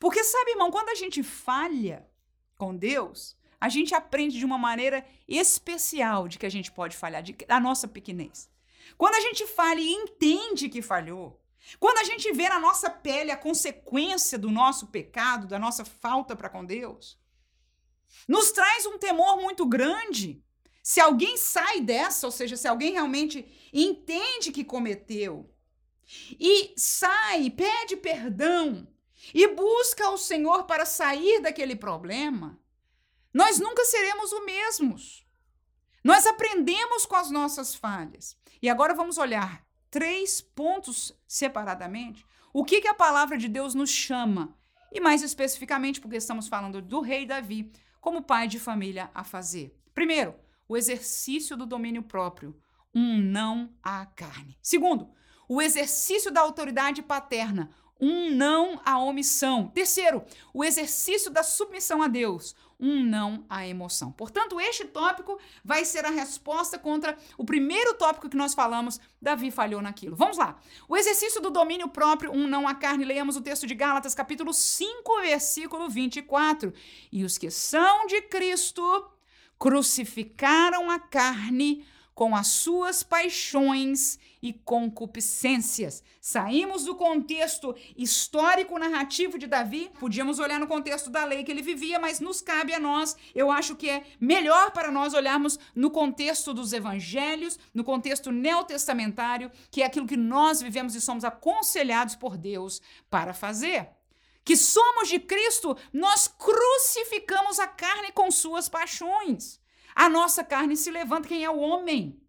Porque 0.00 0.24
sabe, 0.24 0.50
irmão, 0.50 0.72
quando 0.72 0.88
a 0.88 0.96
gente 0.96 1.22
falha 1.22 2.04
com 2.58 2.76
Deus, 2.76 3.36
a 3.60 3.68
gente 3.68 3.94
aprende 3.94 4.36
de 4.36 4.44
uma 4.44 4.58
maneira 4.58 5.06
especial 5.28 6.26
de 6.26 6.40
que 6.40 6.46
a 6.46 6.50
gente 6.50 6.72
pode 6.72 6.96
falhar, 6.96 7.22
de, 7.22 7.32
da 7.46 7.60
nossa 7.60 7.86
pequenez. 7.86 8.50
Quando 8.98 9.14
a 9.14 9.20
gente 9.20 9.46
falha 9.46 9.78
e 9.78 9.92
entende 9.92 10.68
que 10.68 10.82
falhou, 10.82 11.40
quando 11.78 11.98
a 11.98 12.04
gente 12.04 12.32
vê 12.32 12.48
na 12.48 12.58
nossa 12.58 12.90
pele 12.90 13.30
a 13.30 13.36
consequência 13.36 14.36
do 14.36 14.50
nosso 14.50 14.88
pecado, 14.88 15.46
da 15.46 15.60
nossa 15.60 15.84
falta 15.84 16.34
para 16.34 16.48
com 16.48 16.64
Deus, 16.64 17.16
nos 18.28 18.50
traz 18.52 18.86
um 18.86 18.98
temor 18.98 19.40
muito 19.40 19.66
grande. 19.66 20.42
Se 20.82 21.00
alguém 21.00 21.36
sai 21.36 21.80
dessa, 21.80 22.26
ou 22.26 22.32
seja, 22.32 22.56
se 22.56 22.68
alguém 22.68 22.92
realmente 22.92 23.46
entende 23.72 24.52
que 24.52 24.64
cometeu 24.64 25.52
e 26.38 26.72
sai, 26.76 27.50
pede 27.50 27.96
perdão 27.96 28.86
e 29.34 29.48
busca 29.48 30.08
o 30.10 30.18
Senhor 30.18 30.64
para 30.64 30.86
sair 30.86 31.40
daquele 31.40 31.74
problema, 31.74 32.60
nós 33.34 33.58
nunca 33.58 33.84
seremos 33.84 34.32
os 34.32 34.44
mesmos. 34.44 35.26
Nós 36.02 36.24
aprendemos 36.24 37.04
com 37.04 37.16
as 37.16 37.30
nossas 37.30 37.74
falhas. 37.74 38.36
E 38.62 38.68
agora 38.68 38.94
vamos 38.94 39.18
olhar 39.18 39.66
três 39.90 40.40
pontos 40.40 41.12
separadamente. 41.26 42.24
O 42.52 42.64
que, 42.64 42.80
que 42.80 42.88
a 42.88 42.94
palavra 42.94 43.36
de 43.36 43.48
Deus 43.48 43.74
nos 43.74 43.90
chama? 43.90 44.56
E 44.92 45.00
mais 45.00 45.22
especificamente, 45.22 46.00
porque 46.00 46.16
estamos 46.16 46.48
falando 46.48 46.80
do 46.80 47.00
rei 47.00 47.26
Davi, 47.26 47.72
como 48.06 48.22
pai 48.22 48.46
de 48.46 48.60
família 48.60 49.10
a 49.12 49.24
fazer. 49.24 49.76
Primeiro, 49.92 50.36
o 50.68 50.76
exercício 50.76 51.56
do 51.56 51.66
domínio 51.66 52.04
próprio, 52.04 52.56
um 52.94 53.18
não 53.18 53.74
à 53.82 54.06
carne. 54.06 54.56
Segundo, 54.62 55.10
o 55.48 55.60
exercício 55.60 56.30
da 56.30 56.40
autoridade 56.40 57.02
paterna, 57.02 57.68
um 58.00 58.30
não 58.30 58.80
à 58.84 58.96
omissão. 59.00 59.66
Terceiro, 59.74 60.24
o 60.54 60.62
exercício 60.62 61.32
da 61.32 61.42
submissão 61.42 62.00
a 62.00 62.06
Deus, 62.06 62.54
um 62.78 63.02
não 63.02 63.44
à 63.48 63.66
emoção. 63.66 64.12
Portanto, 64.12 64.60
este 64.60 64.84
tópico 64.84 65.38
vai 65.64 65.84
ser 65.84 66.04
a 66.04 66.10
resposta 66.10 66.78
contra 66.78 67.16
o 67.38 67.44
primeiro 67.44 67.94
tópico 67.94 68.28
que 68.28 68.36
nós 68.36 68.54
falamos, 68.54 69.00
Davi 69.20 69.50
falhou 69.50 69.80
naquilo. 69.80 70.16
Vamos 70.16 70.36
lá. 70.36 70.58
O 70.88 70.96
exercício 70.96 71.40
do 71.40 71.50
domínio 71.50 71.88
próprio, 71.88 72.32
um 72.32 72.46
não 72.46 72.68
à 72.68 72.74
carne. 72.74 73.04
Leamos 73.04 73.36
o 73.36 73.40
texto 73.40 73.66
de 73.66 73.74
Gálatas, 73.74 74.14
capítulo 74.14 74.52
5, 74.52 75.20
versículo 75.22 75.88
24. 75.88 76.72
E 77.10 77.24
os 77.24 77.38
que 77.38 77.50
são 77.50 78.06
de 78.06 78.22
Cristo 78.22 78.82
crucificaram 79.58 80.90
a 80.90 80.98
carne 80.98 81.84
com 82.16 82.34
as 82.34 82.46
suas 82.46 83.02
paixões 83.02 84.18
e 84.40 84.50
concupiscências. 84.50 86.02
Saímos 86.18 86.84
do 86.86 86.94
contexto 86.94 87.76
histórico 87.94 88.78
narrativo 88.78 89.38
de 89.38 89.46
Davi, 89.46 89.90
podíamos 90.00 90.38
olhar 90.38 90.58
no 90.58 90.66
contexto 90.66 91.10
da 91.10 91.26
lei 91.26 91.44
que 91.44 91.50
ele 91.50 91.60
vivia, 91.60 91.98
mas 91.98 92.18
nos 92.18 92.40
cabe 92.40 92.72
a 92.72 92.80
nós, 92.80 93.14
eu 93.34 93.50
acho 93.50 93.76
que 93.76 93.90
é 93.90 94.02
melhor 94.18 94.70
para 94.70 94.90
nós 94.90 95.12
olharmos 95.12 95.58
no 95.74 95.90
contexto 95.90 96.54
dos 96.54 96.72
evangelhos, 96.72 97.58
no 97.74 97.84
contexto 97.84 98.32
neotestamentário, 98.32 99.52
que 99.70 99.82
é 99.82 99.86
aquilo 99.86 100.06
que 100.06 100.16
nós 100.16 100.62
vivemos 100.62 100.94
e 100.94 101.02
somos 101.02 101.22
aconselhados 101.22 102.16
por 102.16 102.38
Deus 102.38 102.80
para 103.10 103.34
fazer 103.34 103.90
que 104.42 104.56
somos 104.56 105.08
de 105.08 105.18
Cristo, 105.18 105.76
nós 105.92 106.28
crucificamos 106.28 107.58
a 107.58 107.66
carne 107.66 108.12
com 108.12 108.30
suas 108.30 108.68
paixões. 108.68 109.60
A 109.96 110.10
nossa 110.10 110.44
carne 110.44 110.76
se 110.76 110.90
levanta 110.90 111.26
quem 111.26 111.42
é 111.42 111.48
o 111.50 111.58
homem. 111.58 112.20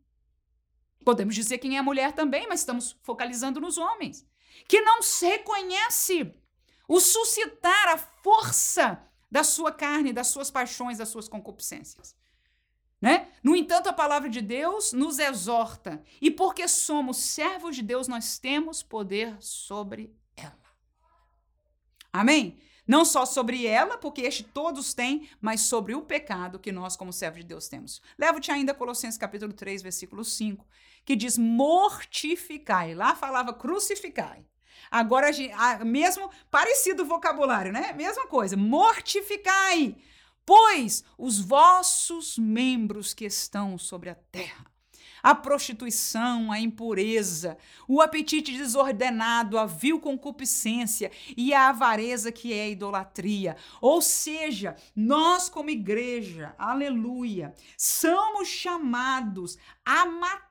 Podemos 1.04 1.36
dizer 1.36 1.58
quem 1.58 1.76
é 1.76 1.80
a 1.80 1.84
mulher 1.84 2.14
também, 2.14 2.48
mas 2.48 2.62
estamos 2.62 2.98
focalizando 3.04 3.60
nos 3.60 3.78
homens. 3.78 4.26
Que 4.70 4.80
não 4.80 5.02
se 5.02 5.28
reconhece 5.28 6.34
o 6.88 7.02
suscitar 7.02 7.90
a 7.90 7.98
força 7.98 9.04
da 9.30 9.44
sua 9.44 9.74
carne, 9.74 10.14
das 10.14 10.28
suas 10.28 10.50
paixões, 10.50 10.98
das 10.98 11.10
suas 11.10 11.28
concupiscências. 11.28 12.16
Né? 13.02 13.30
No 13.44 13.54
entanto, 13.54 13.88
a 13.90 13.94
palavra 13.94 14.30
de 14.30 14.42
Deus 14.42 14.94
nos 14.94 15.20
exorta, 15.20 16.02
e 16.22 16.32
porque 16.32 16.68
somos 16.68 17.18
servos 17.18 17.76
de 17.76 17.84
Deus, 17.84 18.08
nós 18.08 18.40
temos 18.40 18.82
poder 18.82 19.36
sobre 19.42 20.16
ela. 20.36 20.58
Amém? 22.12 22.60
Não 22.88 23.04
só 23.04 23.26
sobre 23.26 23.68
ela, 23.68 23.98
porque 23.98 24.22
este 24.22 24.44
todos 24.44 24.94
têm, 24.94 25.30
mas 25.42 25.62
sobre 25.62 25.94
o 25.94 26.02
pecado 26.02 26.58
que 26.58 26.72
nós, 26.72 26.96
como 26.96 27.12
servos 27.12 27.42
de 27.42 27.48
Deus, 27.48 27.68
temos. 27.68 28.02
Levo-te 28.18 28.52
ainda 28.52 28.72
a 28.72 28.76
Colossenses 28.76 29.18
capítulo 29.18 29.52
3, 29.52 29.82
versículo 29.82 30.24
5, 30.24 30.66
que 31.04 31.16
diz: 31.16 31.38
mortificai. 31.38 32.96
Lá 32.96 33.14
falava 33.16 33.54
crucificai. 33.54 34.46
Agora, 34.90 35.30
mesmo 35.86 36.32
parecido 36.50 37.04
o 37.04 37.08
vocabulário, 37.08 37.74
né? 37.74 37.92
Mesma 37.94 38.28
coisa. 38.28 38.56
Mortificai, 38.56 39.98
pois 40.46 41.04
os 41.18 41.40
vossos 41.40 42.38
membros 42.38 43.14
que 43.14 43.26
estão 43.26 43.78
sobre 43.78 44.10
a 44.10 44.16
terra 44.16 44.77
a 45.22 45.36
prostituição, 45.36 46.52
a 46.52 46.60
impureza, 46.60 47.58
o 47.88 48.02
apetite 48.02 48.58
desordenado, 48.58 49.58
a 49.58 49.66
vil 49.66 50.00
concupiscência 50.00 51.12
e 51.36 51.54
a 51.54 51.70
avareza 51.70 52.32
que 52.32 52.54
é 52.54 52.64
a 52.64 52.70
idolatria. 52.70 53.56
Ou 53.82 54.02
seja, 54.02 54.76
nós 54.96 55.50
como 55.50 55.70
igreja, 55.70 56.56
aleluia, 56.58 57.54
somos 57.78 58.48
chamados 58.48 59.58
a 59.86 60.06
matar 60.06 60.48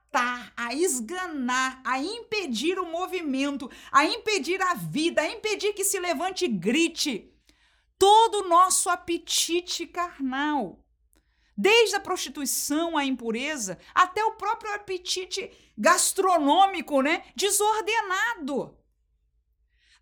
a 0.57 0.73
esganar, 0.73 1.81
a 1.85 1.99
impedir 1.99 2.79
o 2.79 2.91
movimento, 2.91 3.71
a 3.93 4.07
impedir 4.07 4.63
a 4.63 4.73
vida, 4.73 5.21
a 5.21 5.31
impedir 5.31 5.75
que 5.75 5.85
se 5.85 6.01
levante 6.01 6.47
e 6.47 6.49
grite 6.49 7.31
todo 7.99 8.45
o 8.45 8.49
nosso 8.49 8.89
apetite 8.89 9.87
carnal. 9.87 10.86
Desde 11.57 11.97
a 11.97 12.01
prostituição, 12.01 12.97
a 12.97 13.05
impureza, 13.05 13.79
até 13.95 14.23
o 14.25 14.33
próprio 14.33 14.75
apetite 14.75 15.51
gastronômico, 15.77 17.01
né? 17.01 17.25
Desordenado. 17.35 18.77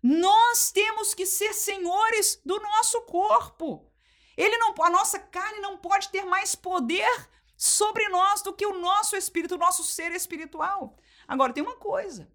Nós 0.03 0.71
temos 0.71 1.13
que 1.13 1.25
ser 1.25 1.53
senhores 1.53 2.39
do 2.45 2.59
nosso 2.59 3.01
corpo. 3.03 3.91
Ele 4.37 4.57
não, 4.57 4.75
a 4.81 4.89
nossa 4.89 5.17
carne 5.17 5.59
não 5.59 5.77
pode 5.77 6.09
ter 6.09 6.25
mais 6.25 6.55
poder 6.55 7.09
sobre 7.57 8.07
nós 8.09 8.41
do 8.41 8.53
que 8.53 8.65
o 8.65 8.79
nosso 8.79 9.15
espírito, 9.15 9.55
o 9.55 9.57
nosso 9.57 9.83
ser 9.83 10.11
espiritual. 10.11 10.97
Agora 11.27 11.53
tem 11.53 11.63
uma 11.63 11.75
coisa. 11.75 12.29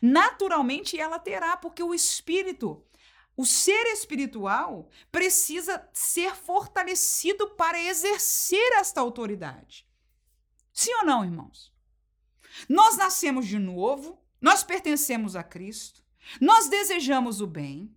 Naturalmente 0.00 0.98
ela 0.98 1.18
terá, 1.18 1.56
porque 1.56 1.82
o 1.82 1.94
espírito, 1.94 2.84
o 3.36 3.46
ser 3.46 3.86
espiritual 3.92 4.88
precisa 5.10 5.88
ser 5.92 6.34
fortalecido 6.36 7.50
para 7.50 7.80
exercer 7.80 8.72
esta 8.74 9.00
autoridade. 9.00 9.86
Sim 10.72 10.94
ou 10.96 11.04
não, 11.04 11.24
irmãos? 11.24 11.72
Nós 12.68 12.96
nascemos 12.96 13.46
de 13.46 13.58
novo, 13.58 14.22
nós 14.40 14.62
pertencemos 14.62 15.34
a 15.34 15.42
Cristo, 15.42 16.02
nós 16.40 16.68
desejamos 16.68 17.40
o 17.40 17.46
bem. 17.46 17.94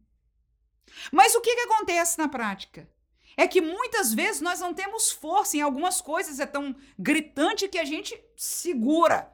Mas 1.12 1.36
o 1.36 1.42
que, 1.42 1.54
que 1.54 1.62
acontece 1.62 2.18
na 2.18 2.28
prática? 2.28 2.90
É 3.38 3.48
que 3.48 3.60
muitas 3.60 4.14
vezes 4.14 4.42
nós 4.42 4.62
não 4.62 4.74
temos 4.74 5.12
força 5.12 5.58
em 5.58 5.62
algumas 5.62 6.00
coisas, 6.00 6.40
é 6.40 6.46
tão 6.46 6.74
gritante 6.98 7.68
que 7.68 7.78
a 7.78 7.84
gente 7.84 8.18
segura. 8.38 9.32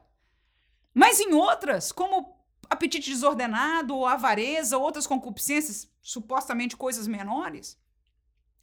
Mas 0.93 1.19
em 1.19 1.33
outras, 1.33 1.91
como 1.91 2.40
apetite 2.71 3.09
desordenado, 3.09 3.93
ou 3.93 4.07
avareza, 4.07 4.77
ou 4.77 4.83
outras 4.83 5.05
concupiscências, 5.05 5.91
supostamente 6.01 6.77
coisas 6.77 7.05
menores, 7.05 7.73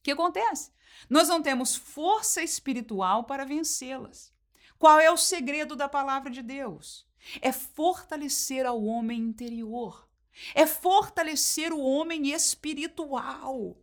o 0.00 0.02
que 0.02 0.10
acontece? 0.10 0.72
Nós 1.10 1.28
não 1.28 1.42
temos 1.42 1.76
força 1.76 2.42
espiritual 2.42 3.24
para 3.24 3.44
vencê-las. 3.44 4.32
Qual 4.78 4.98
é 4.98 5.10
o 5.10 5.16
segredo 5.18 5.76
da 5.76 5.88
palavra 5.88 6.30
de 6.30 6.42
Deus? 6.42 7.06
É 7.42 7.52
fortalecer 7.52 8.64
ao 8.64 8.82
homem 8.82 9.20
interior, 9.20 10.08
é 10.54 10.66
fortalecer 10.66 11.70
o 11.72 11.80
homem 11.80 12.32
espiritual. 12.32 13.76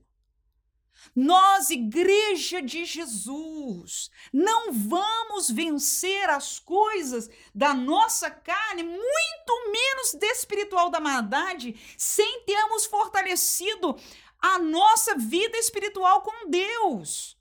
Nós, 1.13 1.69
Igreja 1.69 2.61
de 2.61 2.85
Jesus, 2.85 4.09
não 4.31 4.71
vamos 4.71 5.49
vencer 5.49 6.29
as 6.29 6.59
coisas 6.59 7.29
da 7.53 7.73
nossa 7.73 8.29
carne, 8.31 8.83
muito 8.83 9.71
menos 9.71 10.13
da 10.13 10.27
espiritual 10.27 10.89
da 10.89 10.99
maldade, 10.99 11.75
sem 11.97 12.43
termos 12.45 12.85
fortalecido 12.85 13.97
a 14.39 14.59
nossa 14.59 15.15
vida 15.15 15.57
espiritual 15.57 16.21
com 16.21 16.49
Deus. 16.49 17.35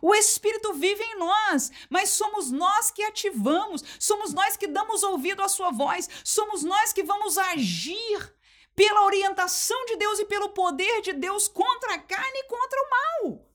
O 0.00 0.14
Espírito 0.14 0.74
vive 0.74 1.02
em 1.02 1.18
nós, 1.18 1.70
mas 1.88 2.10
somos 2.10 2.50
nós 2.50 2.90
que 2.90 3.02
ativamos, 3.02 3.82
somos 3.98 4.34
nós 4.34 4.56
que 4.56 4.66
damos 4.66 5.02
ouvido 5.02 5.42
à 5.42 5.48
Sua 5.48 5.70
voz, 5.70 6.08
somos 6.22 6.62
nós 6.62 6.92
que 6.92 7.02
vamos 7.02 7.38
agir 7.38 8.34
pela 8.74 9.04
orientação 9.04 9.84
de 9.86 9.96
Deus 9.96 10.18
e 10.18 10.24
pelo 10.24 10.50
poder 10.50 11.00
de 11.00 11.12
Deus 11.12 11.48
contra 11.48 11.94
a 11.94 11.98
carne 11.98 12.38
e 12.38 12.48
contra 12.48 12.80
o 12.80 12.90
mal. 12.90 13.46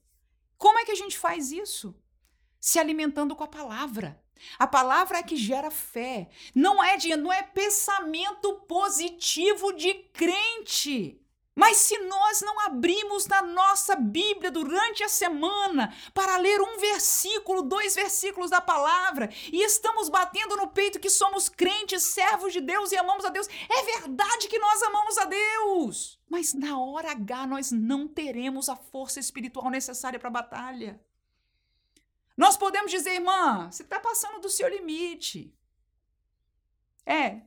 Como 0.57 0.79
é 0.79 0.85
que 0.85 0.91
a 0.91 0.95
gente 0.95 1.17
faz 1.17 1.51
isso? 1.51 1.95
Se 2.59 2.79
alimentando 2.79 3.35
com 3.35 3.43
a 3.43 3.47
palavra. 3.47 4.21
A 4.57 4.65
palavra 4.65 5.17
é 5.17 5.23
que 5.23 5.35
gera 5.35 5.69
fé. 5.69 6.29
Não 6.55 6.83
é 6.83 6.97
de, 6.97 7.15
não 7.15 7.31
é 7.31 7.43
pensamento 7.43 8.53
positivo 8.67 9.73
de 9.73 9.93
crente. 9.93 11.18
Mas 11.59 11.75
se 11.75 11.97
nós 11.97 12.39
não 12.39 12.57
abrimos 12.61 13.27
na 13.27 13.41
nossa 13.41 13.93
Bíblia 13.93 14.49
durante 14.49 15.03
a 15.03 15.09
semana 15.09 15.93
para 16.13 16.37
ler 16.37 16.61
um 16.61 16.77
versículo, 16.77 17.63
dois 17.63 17.95
versículos 17.95 18.49
da 18.49 18.61
palavra, 18.61 19.29
e 19.51 19.61
estamos 19.61 20.07
batendo 20.07 20.55
no 20.55 20.69
peito 20.69 21.01
que 21.01 21.09
somos 21.09 21.49
crentes, 21.49 22.03
servos 22.03 22.53
de 22.53 22.61
Deus 22.61 22.93
e 22.93 22.97
amamos 22.97 23.25
a 23.25 23.29
Deus, 23.29 23.49
é 23.69 23.99
verdade 23.99 24.47
que 24.47 24.57
nós 24.57 24.81
amamos 24.83 25.17
a 25.17 25.25
Deus. 25.25 26.17
Mas 26.29 26.53
na 26.53 26.79
hora 26.79 27.11
H 27.11 27.45
nós 27.47 27.73
não 27.73 28.07
teremos 28.07 28.69
a 28.69 28.77
força 28.77 29.19
espiritual 29.19 29.69
necessária 29.69 30.17
para 30.17 30.29
a 30.29 30.31
batalha. 30.31 31.03
Nós 32.37 32.55
podemos 32.55 32.89
dizer, 32.89 33.15
irmã, 33.15 33.69
você 33.69 33.83
está 33.83 33.99
passando 33.99 34.39
do 34.39 34.49
seu 34.49 34.69
limite. 34.69 35.53
É. 37.05 37.41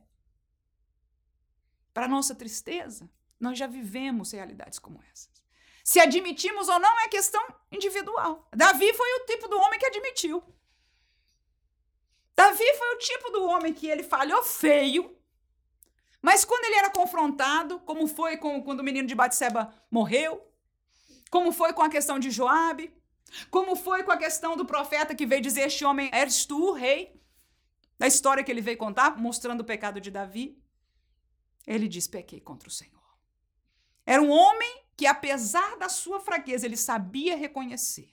Para 1.91 2.07
nossa 2.07 2.35
tristeza, 2.35 3.09
nós 3.43 3.57
já 3.57 3.67
vivemos 3.67 4.31
realidades 4.31 4.79
como 4.79 5.03
essas. 5.11 5.43
Se 5.83 5.99
admitimos 5.99 6.69
ou 6.69 6.79
não 6.79 6.99
é 7.01 7.09
questão 7.09 7.45
individual. 7.69 8.47
Davi 8.55 8.93
foi 8.93 9.09
o 9.19 9.25
tipo 9.25 9.49
do 9.49 9.59
homem 9.59 9.77
que 9.77 9.85
admitiu. 9.85 10.41
Davi 12.35 12.65
foi 12.77 12.95
o 12.95 12.97
tipo 12.99 13.29
do 13.31 13.43
homem 13.43 13.73
que 13.73 13.87
ele 13.87 14.01
falhou 14.01 14.41
feio, 14.43 15.15
mas 16.21 16.45
quando 16.45 16.63
ele 16.63 16.75
era 16.75 16.89
confrontado, 16.89 17.81
como 17.81 18.07
foi 18.07 18.37
com, 18.37 18.63
quando 18.63 18.79
o 18.79 18.83
menino 18.83 19.07
de 19.07 19.13
Batseba 19.13 19.73
morreu, 19.91 20.49
como 21.29 21.51
foi 21.51 21.73
com 21.73 21.83
a 21.83 21.89
questão 21.89 22.17
de 22.17 22.31
Joabe, 22.31 22.95
como 23.51 23.75
foi 23.75 24.03
com 24.03 24.11
a 24.11 24.17
questão 24.17 24.55
do 24.55 24.65
profeta 24.65 25.13
que 25.13 25.25
veio 25.25 25.41
dizer 25.41 25.63
este 25.67 25.83
homem 25.83 26.09
és 26.13 26.45
tu, 26.45 26.71
rei, 26.71 27.21
da 27.99 28.07
história 28.07 28.43
que 28.43 28.51
ele 28.51 28.61
veio 28.61 28.77
contar, 28.77 29.17
mostrando 29.17 29.61
o 29.61 29.65
pecado 29.65 29.99
de 29.99 30.09
Davi, 30.09 30.57
ele 31.67 31.87
diz: 31.87 32.07
pequei 32.07 32.39
contra 32.39 32.69
o 32.69 32.71
Senhor. 32.71 33.02
Era 34.05 34.21
um 34.21 34.29
homem 34.29 34.83
que, 34.95 35.05
apesar 35.05 35.77
da 35.77 35.89
sua 35.89 36.19
fraqueza, 36.19 36.65
ele 36.65 36.77
sabia 36.77 37.35
reconhecer. 37.35 38.09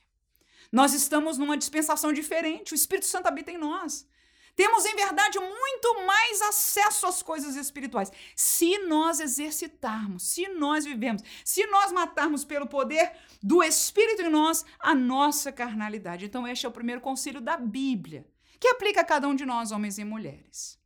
Nós 0.73 0.95
estamos 0.95 1.37
numa 1.37 1.57
dispensação 1.57 2.13
diferente, 2.13 2.73
o 2.73 2.77
Espírito 2.77 3.07
Santo 3.07 3.27
habita 3.27 3.51
em 3.51 3.59
nós. 3.59 4.07
Temos, 4.55 4.85
em 4.85 4.95
verdade, 4.95 5.39
muito 5.39 6.07
mais 6.07 6.43
acesso 6.43 7.07
às 7.07 7.23
coisas 7.23 7.57
espirituais. 7.57 8.13
Se 8.37 8.79
nós 8.79 9.21
exercitarmos, 9.21 10.25
se 10.25 10.49
nós 10.49 10.85
vivemos, 10.85 11.23
se 11.45 11.67
nós 11.67 11.93
matarmos 11.93 12.45
pelo 12.45 12.67
poder 12.67 13.13
do 13.43 13.63
Espírito 13.63 14.23
em 14.23 14.29
nós 14.29 14.65
a 14.79 14.95
nossa 14.95 15.51
carnalidade. 15.51 16.27
Então, 16.27 16.47
este 16.47 16.67
é 16.67 16.69
o 16.69 16.73
primeiro 16.73 17.01
conselho 17.01 17.41
da 17.41 17.57
Bíblia, 17.57 18.27
que 18.59 18.69
aplica 18.69 19.01
a 19.01 19.05
cada 19.05 19.27
um 19.29 19.35
de 19.35 19.47
nós, 19.47 19.73
homens 19.73 19.99
e 19.99 20.05
mulheres. 20.05 20.79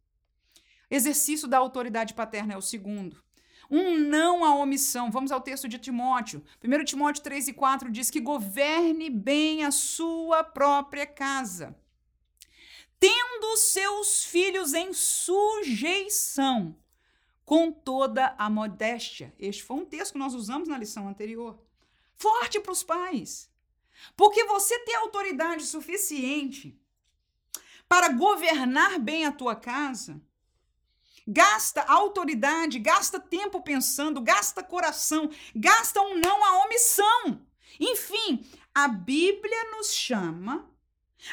Exercício 0.91 1.49
da 1.49 1.59
autoridade 1.59 2.15
paterna 2.15 2.55
é 2.55 2.57
o 2.57 2.63
segundo. 2.63 3.24
Um 3.71 3.99
não 3.99 4.45
à 4.45 4.55
omissão. 4.55 5.11
Vamos 5.11 5.33
ao 5.33 5.41
texto 5.41 5.69
de 5.69 5.79
Timóteo. 5.79 6.45
1 6.63 6.85
Timóteo 6.85 7.23
3 7.23 7.49
e 7.49 7.53
4 7.53 7.91
diz 7.91 8.11
que 8.11 8.21
governe 8.21 9.11
bem 9.11 9.65
a 9.65 9.71
sua 9.71 10.45
própria 10.45 11.07
casa, 11.07 11.77
tendo 12.99 13.57
seus 13.57 14.25
filhos 14.25 14.75
em 14.75 14.93
sujeição, 14.93 16.77
com 17.45 17.71
toda 17.71 18.35
a 18.39 18.49
modéstia. 18.49 19.35
Este 19.39 19.63
foi 19.63 19.77
um 19.77 19.85
texto 19.85 20.13
que 20.13 20.19
nós 20.19 20.35
usamos 20.35 20.69
na 20.69 20.79
lição 20.79 21.09
anterior. 21.09 21.59
Forte 22.15 22.61
para 22.61 22.73
os 22.73 22.83
pais. 22.83 23.51
Porque 24.17 24.45
você 24.45 24.79
tem 24.81 24.97
autoridade 24.97 25.65
suficiente 25.65 26.79
para 27.89 28.09
governar 28.09 28.99
bem 28.99 29.25
a 29.25 29.33
tua 29.33 29.55
casa 29.55 30.21
gasta 31.27 31.83
autoridade, 31.83 32.79
gasta 32.79 33.19
tempo 33.19 33.63
pensando, 33.63 34.21
gasta 34.21 34.63
coração, 34.63 35.31
gasta 35.55 36.01
um 36.01 36.19
não 36.19 36.45
à 36.45 36.65
omissão. 36.65 37.41
Enfim, 37.81 38.45
a 38.75 38.89
Bíblia 38.89 39.71
nos 39.73 39.93
chama 39.93 40.69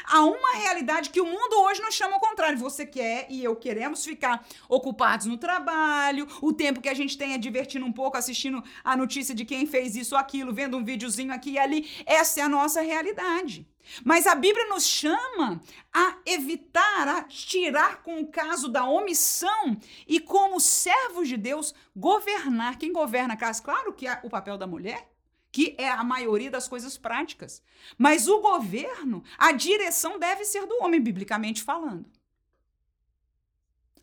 a 0.04 0.24
uma 0.24 0.54
realidade 0.54 1.10
que 1.10 1.20
o 1.20 1.26
mundo 1.26 1.60
hoje 1.64 1.82
nos 1.82 1.94
chama 1.94 2.14
ao 2.14 2.20
contrário. 2.20 2.58
Você 2.58 2.86
quer 2.86 3.26
e 3.28 3.42
eu 3.44 3.54
queremos 3.56 4.04
ficar 4.04 4.44
ocupados 4.68 5.26
no 5.26 5.36
trabalho, 5.36 6.26
o 6.40 6.52
tempo 6.52 6.80
que 6.80 6.88
a 6.88 6.94
gente 6.94 7.16
tem 7.16 7.34
é 7.34 7.38
divertindo 7.38 7.84
um 7.84 7.92
pouco, 7.92 8.16
assistindo 8.16 8.62
a 8.82 8.96
notícia 8.96 9.34
de 9.34 9.44
quem 9.44 9.66
fez 9.66 9.94
isso 9.94 10.14
ou 10.14 10.20
aquilo, 10.20 10.52
vendo 10.52 10.76
um 10.76 10.84
videozinho 10.84 11.32
aqui 11.32 11.52
e 11.52 11.58
ali. 11.58 11.90
Essa 12.06 12.40
é 12.40 12.42
a 12.42 12.48
nossa 12.48 12.80
realidade. 12.80 13.66
Mas 14.04 14.26
a 14.26 14.34
Bíblia 14.34 14.66
nos 14.68 14.84
chama 14.84 15.60
a 15.92 16.16
evitar, 16.24 17.08
a 17.08 17.22
tirar 17.24 18.02
com 18.02 18.20
o 18.20 18.26
caso 18.26 18.68
da 18.68 18.84
omissão 18.84 19.76
e, 20.06 20.20
como 20.20 20.60
servos 20.60 21.28
de 21.28 21.36
Deus, 21.36 21.74
governar. 21.94 22.78
Quem 22.78 22.92
governa 22.92 23.34
a 23.34 23.36
casa? 23.36 23.62
Claro 23.62 23.92
que 23.92 24.06
é 24.06 24.20
o 24.22 24.30
papel 24.30 24.56
da 24.56 24.66
mulher, 24.66 25.10
que 25.50 25.74
é 25.78 25.88
a 25.88 26.02
maioria 26.02 26.50
das 26.50 26.68
coisas 26.68 26.96
práticas. 26.96 27.62
Mas 27.98 28.28
o 28.28 28.40
governo, 28.40 29.22
a 29.36 29.52
direção 29.52 30.18
deve 30.18 30.44
ser 30.44 30.66
do 30.66 30.82
homem, 30.82 31.00
biblicamente 31.00 31.62
falando. 31.62 32.10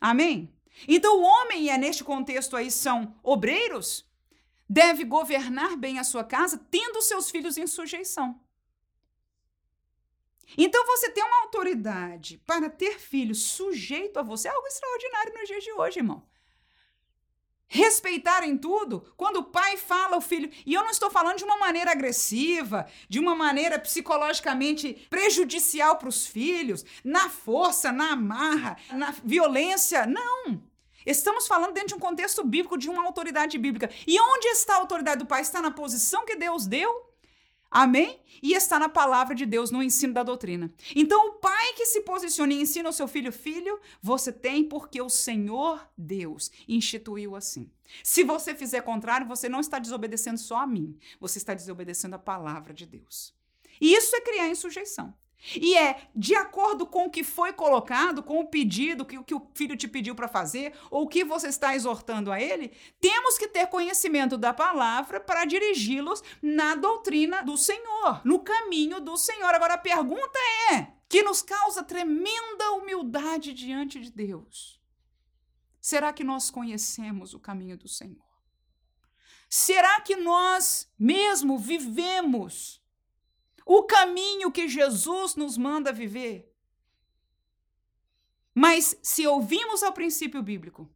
Amém? 0.00 0.52
Então, 0.86 1.18
o 1.18 1.22
homem, 1.22 1.64
e 1.64 1.68
é 1.70 1.76
neste 1.76 2.04
contexto 2.04 2.56
aí 2.56 2.70
são 2.70 3.14
obreiros, 3.22 4.08
deve 4.68 5.04
governar 5.04 5.76
bem 5.76 5.98
a 5.98 6.04
sua 6.04 6.22
casa, 6.22 6.64
tendo 6.70 7.02
seus 7.02 7.30
filhos 7.30 7.58
em 7.58 7.66
sujeição. 7.66 8.40
Então, 10.56 10.86
você 10.86 11.10
ter 11.10 11.22
uma 11.22 11.42
autoridade 11.42 12.40
para 12.46 12.68
ter 12.68 12.98
filho 12.98 13.34
sujeito 13.34 14.18
a 14.18 14.22
você 14.22 14.48
é 14.48 14.50
algo 14.50 14.66
extraordinário 14.66 15.34
nos 15.34 15.48
dias 15.48 15.64
de 15.64 15.72
hoje, 15.72 15.98
irmão. 16.00 16.22
Respeitar 17.72 18.42
em 18.42 18.58
tudo, 18.58 19.14
quando 19.16 19.36
o 19.36 19.44
pai 19.44 19.76
fala 19.76 20.16
ao 20.16 20.20
filho, 20.20 20.50
e 20.66 20.74
eu 20.74 20.82
não 20.82 20.90
estou 20.90 21.08
falando 21.08 21.38
de 21.38 21.44
uma 21.44 21.56
maneira 21.56 21.92
agressiva, 21.92 22.88
de 23.08 23.20
uma 23.20 23.32
maneira 23.32 23.78
psicologicamente 23.78 25.06
prejudicial 25.08 25.96
para 25.96 26.08
os 26.08 26.26
filhos, 26.26 26.84
na 27.04 27.30
força, 27.30 27.92
na 27.92 28.12
amarra, 28.12 28.76
na 28.90 29.12
violência, 29.22 30.04
não. 30.04 30.60
Estamos 31.06 31.46
falando 31.46 31.72
dentro 31.72 31.90
de 31.90 31.94
um 31.94 32.00
contexto 32.00 32.44
bíblico, 32.44 32.76
de 32.76 32.90
uma 32.90 33.04
autoridade 33.04 33.56
bíblica. 33.56 33.88
E 34.04 34.20
onde 34.20 34.48
está 34.48 34.74
a 34.74 34.78
autoridade 34.78 35.20
do 35.20 35.26
pai? 35.26 35.40
Está 35.40 35.62
na 35.62 35.70
posição 35.70 36.26
que 36.26 36.34
Deus 36.34 36.66
deu 36.66 37.09
Amém? 37.70 38.20
E 38.42 38.54
está 38.54 38.78
na 38.78 38.88
palavra 38.88 39.34
de 39.34 39.46
Deus, 39.46 39.70
no 39.70 39.82
ensino 39.82 40.12
da 40.12 40.22
doutrina. 40.22 40.72
Então, 40.96 41.28
o 41.28 41.32
pai 41.34 41.72
que 41.74 41.86
se 41.86 42.00
posiciona 42.00 42.52
e 42.52 42.62
ensina 42.62 42.88
o 42.88 42.92
seu 42.92 43.06
filho, 43.06 43.30
filho, 43.30 43.78
você 44.02 44.32
tem 44.32 44.64
porque 44.64 45.00
o 45.00 45.08
Senhor 45.08 45.88
Deus 45.96 46.50
instituiu 46.66 47.36
assim. 47.36 47.70
Se 48.02 48.24
você 48.24 48.54
fizer 48.54 48.80
contrário, 48.80 49.26
você 49.26 49.48
não 49.48 49.60
está 49.60 49.78
desobedecendo 49.78 50.38
só 50.38 50.58
a 50.58 50.66
mim, 50.66 50.98
você 51.20 51.38
está 51.38 51.54
desobedecendo 51.54 52.16
a 52.16 52.18
palavra 52.18 52.74
de 52.74 52.86
Deus. 52.86 53.32
E 53.80 53.94
isso 53.94 54.14
é 54.16 54.20
criar 54.20 54.48
em 54.48 54.54
sujeição. 54.54 55.14
E 55.56 55.76
é 55.76 56.08
de 56.14 56.34
acordo 56.34 56.86
com 56.86 57.06
o 57.06 57.10
que 57.10 57.24
foi 57.24 57.52
colocado, 57.52 58.22
com 58.22 58.40
o 58.40 58.46
pedido 58.46 59.04
que, 59.04 59.22
que 59.24 59.34
o 59.34 59.48
filho 59.54 59.76
te 59.76 59.88
pediu 59.88 60.14
para 60.14 60.28
fazer, 60.28 60.74
ou 60.90 61.04
o 61.04 61.08
que 61.08 61.24
você 61.24 61.48
está 61.48 61.74
exortando 61.74 62.30
a 62.30 62.40
ele, 62.40 62.72
temos 63.00 63.38
que 63.38 63.48
ter 63.48 63.66
conhecimento 63.66 64.36
da 64.36 64.52
palavra 64.52 65.18
para 65.18 65.44
dirigi-los 65.44 66.22
na 66.42 66.74
doutrina 66.74 67.42
do 67.42 67.56
Senhor, 67.56 68.20
no 68.24 68.40
caminho 68.40 69.00
do 69.00 69.16
Senhor. 69.16 69.54
Agora 69.54 69.74
a 69.74 69.78
pergunta 69.78 70.38
é: 70.72 70.88
que 71.08 71.22
nos 71.22 71.42
causa 71.42 71.82
tremenda 71.82 72.72
humildade 72.72 73.52
diante 73.52 73.98
de 73.98 74.12
Deus. 74.12 74.80
Será 75.80 76.12
que 76.12 76.22
nós 76.22 76.50
conhecemos 76.50 77.32
o 77.32 77.40
caminho 77.40 77.76
do 77.78 77.88
Senhor? 77.88 78.30
Será 79.48 80.00
que 80.02 80.14
nós 80.14 80.88
mesmo 80.96 81.58
vivemos 81.58 82.79
o 83.64 83.84
caminho 83.84 84.50
que 84.50 84.68
Jesus 84.68 85.34
nos 85.36 85.56
manda 85.56 85.92
viver. 85.92 86.50
Mas 88.54 88.96
se 89.02 89.26
ouvimos 89.26 89.82
ao 89.82 89.92
princípio 89.92 90.42
bíblico, 90.42 90.88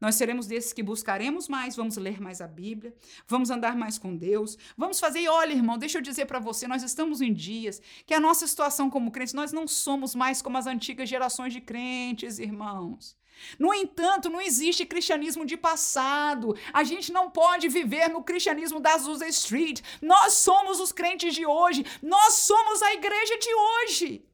nós 0.00 0.14
seremos 0.16 0.46
desses 0.46 0.72
que 0.72 0.82
buscaremos 0.82 1.48
mais, 1.48 1.74
vamos 1.74 1.96
ler 1.96 2.20
mais 2.20 2.40
a 2.40 2.46
Bíblia, 2.46 2.94
vamos 3.26 3.48
andar 3.48 3.74
mais 3.74 3.96
com 3.96 4.14
Deus, 4.14 4.58
vamos 4.76 5.00
fazer. 5.00 5.20
E 5.20 5.28
olha, 5.28 5.52
irmão, 5.52 5.78
deixa 5.78 5.98
eu 5.98 6.02
dizer 6.02 6.26
para 6.26 6.38
você, 6.38 6.68
nós 6.68 6.82
estamos 6.82 7.22
em 7.22 7.32
dias 7.32 7.80
que 8.04 8.12
a 8.12 8.20
nossa 8.20 8.46
situação 8.46 8.90
como 8.90 9.10
crentes, 9.10 9.32
nós 9.32 9.52
não 9.52 9.66
somos 9.66 10.14
mais 10.14 10.42
como 10.42 10.58
as 10.58 10.66
antigas 10.66 11.08
gerações 11.08 11.52
de 11.52 11.60
crentes, 11.62 12.38
irmãos. 12.38 13.16
No 13.58 13.72
entanto, 13.72 14.28
não 14.28 14.40
existe 14.40 14.84
cristianismo 14.84 15.44
de 15.44 15.56
passado. 15.56 16.56
A 16.72 16.82
gente 16.84 17.12
não 17.12 17.30
pode 17.30 17.68
viver 17.68 18.08
no 18.08 18.22
cristianismo 18.22 18.80
da 18.80 18.94
Azusa 18.94 19.26
Street. 19.28 19.82
Nós 20.00 20.34
somos 20.34 20.80
os 20.80 20.92
crentes 20.92 21.34
de 21.34 21.46
hoje. 21.46 21.84
Nós 22.02 22.34
somos 22.34 22.82
a 22.82 22.94
igreja 22.94 23.38
de 23.38 23.54
hoje. 23.54 24.24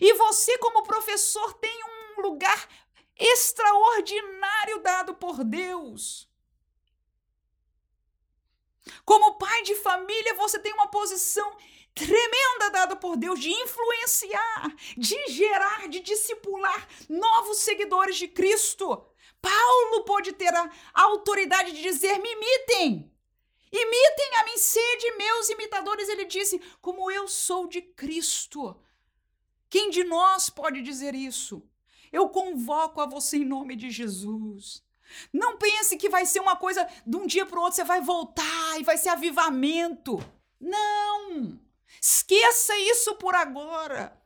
E 0.00 0.12
você, 0.14 0.58
como 0.58 0.82
professor, 0.82 1.54
tem 1.54 1.80
um 1.84 2.22
lugar 2.22 2.68
extraordinário 3.18 4.80
dado 4.82 5.14
por 5.14 5.44
Deus. 5.44 6.28
Como 9.04 9.38
pai 9.38 9.62
de 9.62 9.74
família, 9.76 10.34
você 10.34 10.58
tem 10.58 10.72
uma 10.72 10.88
posição 10.88 11.56
tremenda 11.94 12.70
dada 12.72 12.96
por 12.96 13.16
Deus 13.16 13.38
de 13.40 13.50
influenciar, 13.50 14.74
de 14.96 15.26
gerar, 15.28 15.88
de 15.88 16.00
discipular 16.00 16.88
novos 17.08 17.58
seguidores 17.58 18.16
de 18.16 18.28
Cristo. 18.28 19.04
Paulo 19.40 20.04
pode 20.04 20.32
ter 20.32 20.54
a 20.54 20.70
autoridade 20.94 21.72
de 21.72 21.82
dizer: 21.82 22.18
me 22.18 22.30
imitem. 22.30 23.10
Imitem 23.72 24.36
a 24.36 24.44
mim, 24.44 24.58
sede 24.58 25.12
meus 25.16 25.48
imitadores. 25.48 26.08
Ele 26.08 26.24
disse: 26.24 26.60
como 26.80 27.10
eu 27.10 27.28
sou 27.28 27.66
de 27.66 27.80
Cristo. 27.80 28.76
Quem 29.68 29.88
de 29.90 30.02
nós 30.02 30.50
pode 30.50 30.82
dizer 30.82 31.14
isso? 31.14 31.62
Eu 32.12 32.28
convoco 32.28 33.00
a 33.00 33.06
você 33.06 33.36
em 33.36 33.44
nome 33.44 33.76
de 33.76 33.88
Jesus. 33.88 34.82
Não 35.32 35.56
pense 35.56 35.96
que 35.96 36.08
vai 36.08 36.26
ser 36.26 36.40
uma 36.40 36.56
coisa 36.56 36.86
de 37.06 37.16
um 37.16 37.26
dia 37.26 37.46
para 37.46 37.58
o 37.58 37.62
outro 37.62 37.76
você 37.76 37.84
vai 37.84 38.00
voltar 38.00 38.80
e 38.80 38.82
vai 38.82 38.96
ser 38.96 39.10
avivamento. 39.10 40.18
Não! 40.60 41.58
Esqueça 42.00 42.76
isso 42.78 43.14
por 43.16 43.34
agora. 43.34 44.18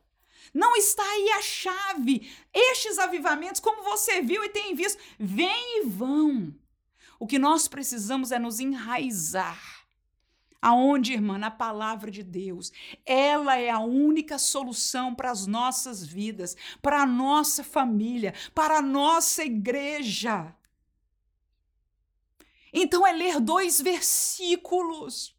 Não 0.53 0.75
está 0.77 1.03
aí 1.03 1.29
a 1.31 1.41
chave. 1.41 2.31
Estes 2.53 2.97
avivamentos, 2.97 3.59
como 3.59 3.83
você 3.83 4.21
viu 4.21 4.41
e 4.43 4.49
tem 4.49 4.73
visto, 4.73 5.01
vêm 5.19 5.81
e 5.81 5.85
vão. 5.85 6.55
O 7.19 7.27
que 7.27 7.37
nós 7.37 7.67
precisamos 7.67 8.31
é 8.31 8.39
nos 8.39 8.61
enraizar. 8.61 9.85
Aonde, 10.61 11.13
irmã? 11.13 11.37
Na 11.37 11.51
palavra 11.51 12.09
de 12.09 12.23
Deus. 12.23 12.71
Ela 13.05 13.57
é 13.57 13.69
a 13.69 13.79
única 13.79 14.39
solução 14.39 15.13
para 15.13 15.29
as 15.29 15.45
nossas 15.45 16.05
vidas, 16.05 16.55
para 16.81 17.01
a 17.01 17.05
nossa 17.05 17.61
família, 17.61 18.33
para 18.53 18.77
a 18.77 18.81
nossa 18.81 19.43
igreja. 19.43 20.55
Então 22.71 23.05
é 23.05 23.11
ler 23.11 23.39
dois 23.41 23.81
versículos 23.81 25.34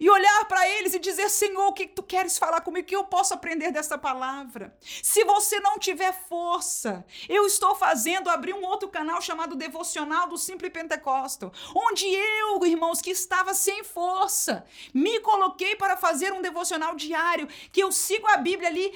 e 0.00 0.08
olhar 0.10 0.44
para 0.46 0.68
eles 0.68 0.94
e 0.94 0.98
dizer: 0.98 1.28
Senhor, 1.28 1.66
o 1.66 1.72
que 1.72 1.86
tu 1.86 2.02
queres 2.02 2.38
falar 2.38 2.60
comigo? 2.60 2.84
O 2.84 2.88
que 2.88 2.96
eu 2.96 3.04
posso 3.04 3.34
aprender 3.34 3.70
desta 3.70 3.96
palavra? 3.96 4.76
Se 5.02 5.24
você 5.24 5.60
não 5.60 5.78
tiver 5.78 6.12
força, 6.28 7.04
eu 7.28 7.46
estou 7.46 7.74
fazendo 7.74 8.28
abrir 8.28 8.54
um 8.54 8.64
outro 8.64 8.88
canal 8.88 9.20
chamado 9.20 9.56
Devocional 9.56 10.28
do 10.28 10.38
Simple 10.38 10.70
Pentecostal, 10.70 11.52
onde 11.74 12.06
eu, 12.06 12.64
irmãos, 12.64 13.00
que 13.00 13.10
estava 13.10 13.54
sem 13.54 13.82
força, 13.84 14.64
me 14.92 15.20
coloquei 15.20 15.76
para 15.76 15.96
fazer 15.96 16.32
um 16.32 16.42
devocional 16.42 16.94
diário, 16.94 17.48
que 17.72 17.82
eu 17.82 17.90
sigo 17.92 18.26
a 18.28 18.36
Bíblia 18.36 18.68
ali 18.68 18.92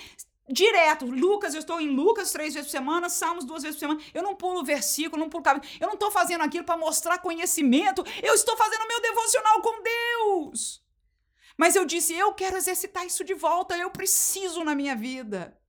direto. 0.51 1.07
Lucas, 1.07 1.55
eu 1.55 1.61
estou 1.61 1.81
em 1.81 1.89
Lucas 1.89 2.33
três 2.33 2.55
vezes 2.55 2.69
por 2.69 2.73
semana, 2.73 3.09
Salmos 3.09 3.45
duas 3.45 3.63
vezes 3.63 3.77
por 3.79 3.81
semana. 3.81 4.01
Eu 4.13 4.23
não 4.23 4.35
pulo 4.35 4.65
versículo, 4.65 5.21
não 5.21 5.29
pulo 5.29 5.45
capítulo. 5.45 5.73
Eu 5.81 5.87
não 5.87 5.95
estou 5.95 6.11
fazendo 6.11 6.43
aquilo 6.43 6.65
para 6.65 6.77
mostrar 6.77 7.19
conhecimento. 7.19 8.05
Eu 8.23 8.35
estou 8.35 8.57
fazendo 8.57 8.89
meu 8.89 9.01
devocional 9.01 9.63
com 9.63 9.83
Deus. 9.83 10.83
Mas 11.57 11.77
eu 11.77 11.85
disse, 11.85 12.15
eu 12.15 12.33
quero 12.33 12.57
exercitar 12.57 13.07
isso 13.07 13.23
de 13.23 13.35
volta. 13.35 13.77
Eu 13.77 13.91
preciso 13.91 14.65
na 14.65 14.75
minha 14.75 14.97
vida. 14.97 15.60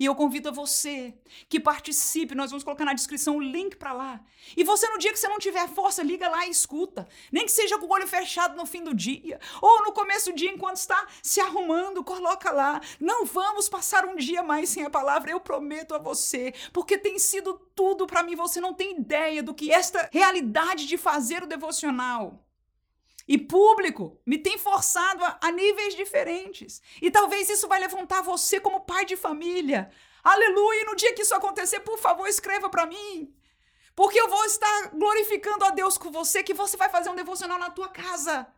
E 0.00 0.06
eu 0.06 0.14
convido 0.14 0.48
a 0.48 0.52
você 0.52 1.12
que 1.46 1.60
participe, 1.60 2.34
nós 2.34 2.50
vamos 2.50 2.64
colocar 2.64 2.86
na 2.86 2.94
descrição 2.94 3.36
o 3.36 3.40
link 3.40 3.76
para 3.76 3.92
lá. 3.92 4.18
E 4.56 4.64
você, 4.64 4.88
no 4.88 4.96
dia 4.96 5.12
que 5.12 5.18
você 5.18 5.28
não 5.28 5.38
tiver 5.38 5.68
força, 5.68 6.02
liga 6.02 6.26
lá 6.26 6.46
e 6.46 6.50
escuta. 6.50 7.06
Nem 7.30 7.44
que 7.44 7.52
seja 7.52 7.76
com 7.76 7.84
o 7.84 7.92
olho 7.92 8.06
fechado 8.06 8.56
no 8.56 8.64
fim 8.64 8.82
do 8.82 8.94
dia, 8.94 9.38
ou 9.60 9.84
no 9.84 9.92
começo 9.92 10.32
do 10.32 10.36
dia, 10.36 10.50
enquanto 10.50 10.76
está 10.76 11.06
se 11.22 11.38
arrumando, 11.38 12.02
coloca 12.02 12.50
lá. 12.50 12.80
Não 12.98 13.26
vamos 13.26 13.68
passar 13.68 14.06
um 14.06 14.16
dia 14.16 14.42
mais 14.42 14.70
sem 14.70 14.84
a 14.84 14.90
palavra, 14.90 15.32
eu 15.32 15.38
prometo 15.38 15.94
a 15.94 15.98
você, 15.98 16.54
porque 16.72 16.96
tem 16.96 17.18
sido 17.18 17.60
tudo 17.74 18.06
para 18.06 18.22
mim. 18.22 18.34
Você 18.36 18.58
não 18.58 18.72
tem 18.72 18.98
ideia 18.98 19.42
do 19.42 19.52
que 19.52 19.70
esta 19.70 20.08
realidade 20.10 20.86
de 20.86 20.96
fazer 20.96 21.42
o 21.42 21.46
devocional 21.46 22.42
e 23.30 23.38
público 23.38 24.20
me 24.26 24.38
tem 24.38 24.58
forçado 24.58 25.24
a, 25.24 25.38
a, 25.40 25.52
níveis 25.52 25.94
diferentes. 25.94 26.82
E 27.00 27.12
talvez 27.12 27.48
isso 27.48 27.68
vai 27.68 27.78
levantar 27.78 28.22
você 28.22 28.58
como 28.58 28.80
pai 28.80 29.04
de 29.04 29.16
família. 29.16 29.88
Aleluia! 30.24 30.82
E 30.82 30.84
no 30.84 30.96
dia 30.96 31.14
que 31.14 31.22
isso 31.22 31.32
acontecer, 31.32 31.78
por 31.78 31.96
favor, 31.96 32.26
escreva 32.26 32.68
para 32.68 32.86
mim. 32.86 33.32
Porque 33.94 34.20
eu 34.20 34.28
vou 34.28 34.44
estar 34.46 34.88
glorificando 34.88 35.64
a 35.64 35.70
Deus 35.70 35.96
com 35.96 36.10
você, 36.10 36.42
que 36.42 36.52
você 36.52 36.76
vai 36.76 36.88
fazer 36.88 37.08
um 37.08 37.14
devocional 37.14 37.56
na 37.56 37.70
tua 37.70 37.88
casa. 37.88 38.48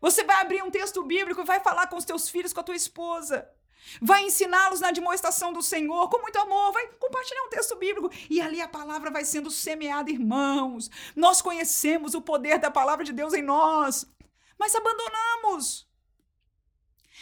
Você 0.00 0.24
vai 0.24 0.40
abrir 0.40 0.62
um 0.62 0.70
texto 0.70 1.02
bíblico 1.02 1.42
e 1.42 1.44
vai 1.44 1.60
falar 1.60 1.86
com 1.86 1.98
os 1.98 2.06
teus 2.06 2.26
filhos, 2.26 2.54
com 2.54 2.60
a 2.60 2.64
tua 2.64 2.74
esposa. 2.74 3.46
Vai 4.00 4.24
ensiná-los 4.24 4.80
na 4.80 4.90
demonstração 4.90 5.52
do 5.52 5.62
Senhor 5.62 6.08
com 6.08 6.20
muito 6.20 6.38
amor, 6.38 6.72
vai 6.72 6.86
compartilhar 6.98 7.42
um 7.44 7.50
texto 7.50 7.76
bíblico 7.76 8.10
e 8.28 8.40
ali 8.40 8.60
a 8.60 8.68
palavra 8.68 9.10
vai 9.10 9.24
sendo 9.24 9.50
semeada, 9.50 10.10
irmãos. 10.10 10.90
Nós 11.14 11.40
conhecemos 11.40 12.14
o 12.14 12.22
poder 12.22 12.58
da 12.58 12.70
palavra 12.70 13.04
de 13.04 13.12
Deus 13.12 13.32
em 13.32 13.42
nós, 13.42 14.06
mas 14.58 14.74
abandonamos. 14.74 15.86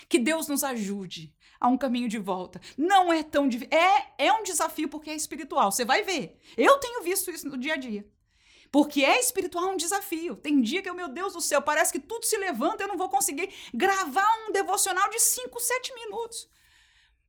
Que 0.08 0.18
Deus 0.18 0.48
nos 0.48 0.64
ajude 0.64 1.34
a 1.60 1.68
um 1.68 1.78
caminho 1.78 2.08
de 2.08 2.18
volta. 2.18 2.60
Não 2.76 3.12
é 3.12 3.22
tão. 3.22 3.48
É, 3.70 4.26
é 4.26 4.32
um 4.32 4.42
desafio 4.42 4.88
porque 4.88 5.10
é 5.10 5.14
espiritual. 5.14 5.72
Você 5.72 5.84
vai 5.84 6.02
ver. 6.02 6.38
Eu 6.56 6.78
tenho 6.78 7.02
visto 7.02 7.30
isso 7.30 7.48
no 7.48 7.56
dia 7.56 7.74
a 7.74 7.76
dia. 7.76 8.06
Porque 8.74 9.04
é 9.04 9.20
espiritual 9.20 9.70
um 9.70 9.76
desafio. 9.76 10.34
Tem 10.34 10.60
dia 10.60 10.82
que, 10.82 10.92
meu 10.92 11.06
Deus 11.06 11.34
do 11.34 11.40
céu, 11.40 11.62
parece 11.62 11.92
que 11.92 12.00
tudo 12.00 12.26
se 12.26 12.36
levanta, 12.36 12.82
eu 12.82 12.88
não 12.88 12.96
vou 12.96 13.08
conseguir 13.08 13.48
gravar 13.72 14.28
um 14.48 14.50
devocional 14.50 15.08
de 15.10 15.20
5, 15.20 15.60
7 15.60 15.94
minutos. 15.94 16.50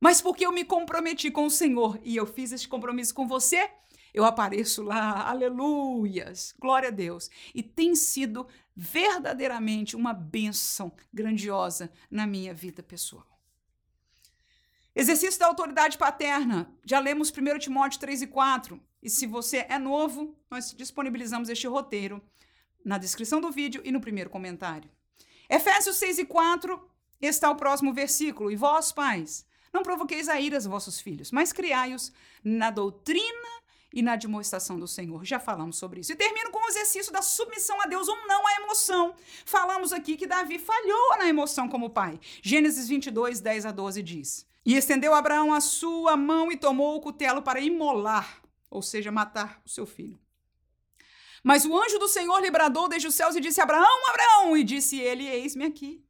Mas 0.01 0.19
porque 0.19 0.43
eu 0.43 0.51
me 0.51 0.65
comprometi 0.65 1.29
com 1.29 1.45
o 1.45 1.51
Senhor 1.51 1.99
e 2.01 2.15
eu 2.15 2.25
fiz 2.25 2.51
este 2.51 2.67
compromisso 2.67 3.13
com 3.13 3.27
você, 3.27 3.69
eu 4.11 4.25
apareço 4.25 4.81
lá, 4.81 5.29
aleluias, 5.29 6.55
glória 6.59 6.87
a 6.87 6.91
Deus. 6.91 7.29
E 7.53 7.61
tem 7.61 7.93
sido 7.93 8.47
verdadeiramente 8.75 9.95
uma 9.95 10.13
bênção 10.15 10.91
grandiosa 11.13 11.91
na 12.09 12.25
minha 12.25 12.55
vida 12.55 12.81
pessoal. 12.81 13.34
Exercício 14.95 15.37
da 15.37 15.47
autoridade 15.47 15.97
paterna. 15.97 16.71
Já 16.85 16.99
lemos 16.99 17.29
1 17.29 17.59
Timóteo 17.59 17.99
3 17.99 18.21
e 18.21 18.27
4. 18.27 18.81
E 19.03 19.09
se 19.09 19.27
você 19.27 19.65
é 19.67 19.77
novo, 19.77 20.33
nós 20.49 20.73
disponibilizamos 20.73 21.49
este 21.49 21.67
roteiro 21.67 22.21
na 22.83 22.97
descrição 22.97 23.41
do 23.41 23.51
vídeo 23.51 23.81
e 23.83 23.91
no 23.91 23.99
primeiro 23.99 24.29
comentário. 24.29 24.89
Efésios 25.49 25.97
6 25.97 26.19
e 26.19 26.25
4 26.25 26.81
está 27.21 27.51
o 27.51 27.57
próximo 27.57 27.93
versículo. 27.93 28.49
E 28.49 28.55
vós, 28.55 28.93
pais, 28.93 29.45
não 29.73 29.83
provoqueis 29.83 30.29
a 30.29 30.39
ira 30.39 30.61
vossos 30.61 31.01
filhos, 31.01 31.29
mas 31.29 31.51
criai-os 31.51 32.13
na 32.41 32.71
doutrina 32.71 33.49
e 33.93 34.01
na 34.01 34.15
demonstração 34.15 34.79
do 34.79 34.87
Senhor. 34.87 35.25
Já 35.25 35.41
falamos 35.41 35.77
sobre 35.77 35.99
isso. 35.99 36.13
E 36.13 36.15
termino 36.15 36.51
com 36.51 36.65
o 36.65 36.69
exercício 36.69 37.11
da 37.11 37.21
submissão 37.21 37.81
a 37.81 37.85
Deus 37.85 38.07
ou 38.07 38.27
não 38.27 38.47
à 38.47 38.55
emoção. 38.61 39.13
Falamos 39.43 39.91
aqui 39.91 40.15
que 40.15 40.25
Davi 40.25 40.57
falhou 40.57 41.17
na 41.17 41.27
emoção 41.27 41.67
como 41.67 41.89
pai. 41.89 42.17
Gênesis 42.41 42.87
22, 42.87 43.41
10 43.41 43.65
a 43.65 43.71
12 43.71 44.01
diz: 44.01 44.54
E 44.65 44.75
estendeu 44.75 45.13
Abraão 45.13 45.53
a 45.53 45.61
sua 45.61 46.17
mão 46.17 46.51
e 46.51 46.57
tomou 46.57 46.95
o 46.95 47.01
cutelo 47.01 47.41
para 47.41 47.59
imolar, 47.59 48.41
ou 48.69 48.81
seja, 48.81 49.11
matar 49.11 49.61
o 49.63 49.69
seu 49.69 49.85
filho. 49.85 50.19
Mas 51.43 51.63
o 51.63 51.77
anjo 51.77 51.99
do 51.99 52.07
Senhor 52.07 52.39
lhe 52.39 52.49
bradou 52.49 52.89
desde 52.89 53.07
os 53.07 53.13
céus 53.13 53.35
e 53.35 53.39
disse: 53.39 53.61
Abraão, 53.61 54.09
Abraão! 54.09 54.57
E 54.57 54.63
disse 54.63 54.99
ele: 54.99 55.27
Eis-me 55.27 55.65
aqui. 55.65 56.03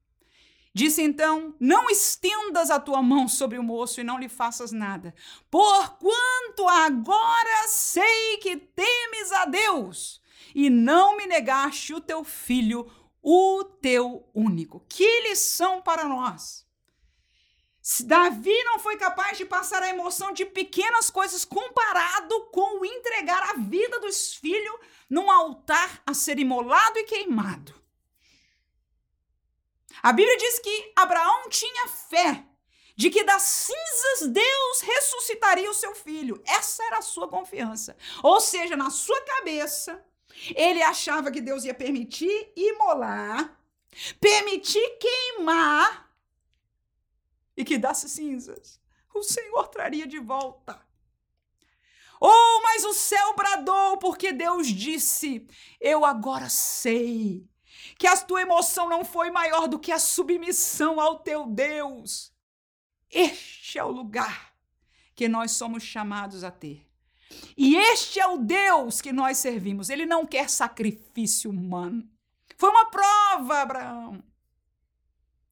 Disse 0.73 1.01
então: 1.01 1.53
Não 1.59 1.89
estendas 1.89 2.71
a 2.71 2.79
tua 2.79 3.03
mão 3.03 3.27
sobre 3.27 3.57
o 3.57 3.63
moço 3.63 3.99
e 3.99 4.03
não 4.03 4.17
lhe 4.17 4.29
faças 4.29 4.71
nada, 4.71 5.13
porquanto 5.51 6.67
agora 6.69 7.67
sei 7.67 8.37
que 8.37 8.55
temes 8.55 9.31
a 9.33 9.45
Deus 9.45 10.21
e 10.53 10.69
não 10.69 11.17
me 11.17 11.25
negaste 11.25 11.93
o 11.93 11.99
teu 11.99 12.23
filho, 12.23 12.89
o 13.21 13.63
teu 13.81 14.29
único. 14.33 14.85
Que 14.87 15.21
lição 15.29 15.81
para 15.81 16.05
nós! 16.05 16.64
Davi 18.03 18.63
não 18.63 18.79
foi 18.79 18.97
capaz 18.97 19.37
de 19.37 19.45
passar 19.45 19.83
a 19.83 19.89
emoção 19.89 20.31
de 20.31 20.43
pequenas 20.43 21.11
coisas 21.11 21.45
comparado 21.45 22.45
com 22.51 22.79
o 22.79 22.85
entregar 22.85 23.51
a 23.51 23.53
vida 23.59 23.99
dos 23.99 24.33
filhos 24.33 24.79
num 25.07 25.29
altar 25.29 26.01
a 26.03 26.13
ser 26.13 26.39
imolado 26.39 26.97
e 26.97 27.03
queimado. 27.03 27.75
A 30.01 30.11
Bíblia 30.11 30.35
diz 30.35 30.59
que 30.59 30.91
Abraão 30.95 31.47
tinha 31.49 31.87
fé 31.87 32.43
de 32.95 33.11
que 33.11 33.23
das 33.23 33.43
cinzas 33.43 34.29
Deus 34.29 34.81
ressuscitaria 34.81 35.69
o 35.69 35.73
seu 35.73 35.93
filho. 35.93 36.41
Essa 36.45 36.83
era 36.85 36.97
a 36.97 37.03
sua 37.03 37.27
confiança. 37.27 37.95
Ou 38.23 38.41
seja, 38.41 38.75
na 38.75 38.89
sua 38.89 39.21
cabeça, 39.21 40.03
ele 40.55 40.81
achava 40.81 41.29
que 41.29 41.41
Deus 41.41 41.63
ia 41.65 41.73
permitir 41.73 42.51
imolar, 42.55 43.59
permitir 44.19 44.97
queimar 44.97 46.04
e 47.55 47.63
que 47.63 47.77
das 47.77 47.97
cinzas 47.97 48.79
o 49.13 49.23
Senhor 49.23 49.67
traria 49.69 50.05
de 50.05 50.19
volta. 50.19 50.79
Oh, 52.19 52.61
mas 52.63 52.83
o 52.83 52.93
céu 52.93 53.35
bradou 53.35 53.97
porque 53.97 54.31
Deus 54.31 54.67
disse: 54.67 55.47
Eu 55.79 56.05
agora 56.05 56.49
sei 56.49 57.47
que 57.97 58.07
a 58.07 58.17
tua 58.17 58.41
emoção 58.41 58.89
não 58.89 59.05
foi 59.05 59.31
maior 59.31 59.67
do 59.67 59.79
que 59.79 59.91
a 59.91 59.99
submissão 59.99 60.99
ao 60.99 61.19
teu 61.19 61.45
Deus. 61.45 62.33
Este 63.09 63.77
é 63.77 63.83
o 63.83 63.91
lugar 63.91 64.53
que 65.13 65.27
nós 65.27 65.51
somos 65.51 65.83
chamados 65.83 66.43
a 66.43 66.51
ter. 66.51 66.85
E 67.57 67.75
este 67.75 68.19
é 68.19 68.27
o 68.27 68.37
Deus 68.37 69.01
que 69.01 69.11
nós 69.11 69.37
servimos. 69.37 69.89
Ele 69.89 70.05
não 70.05 70.25
quer 70.25 70.49
sacrifício 70.49 71.49
humano. 71.49 72.07
Foi 72.57 72.69
uma 72.69 72.89
prova, 72.89 73.61
Abraão. 73.61 74.23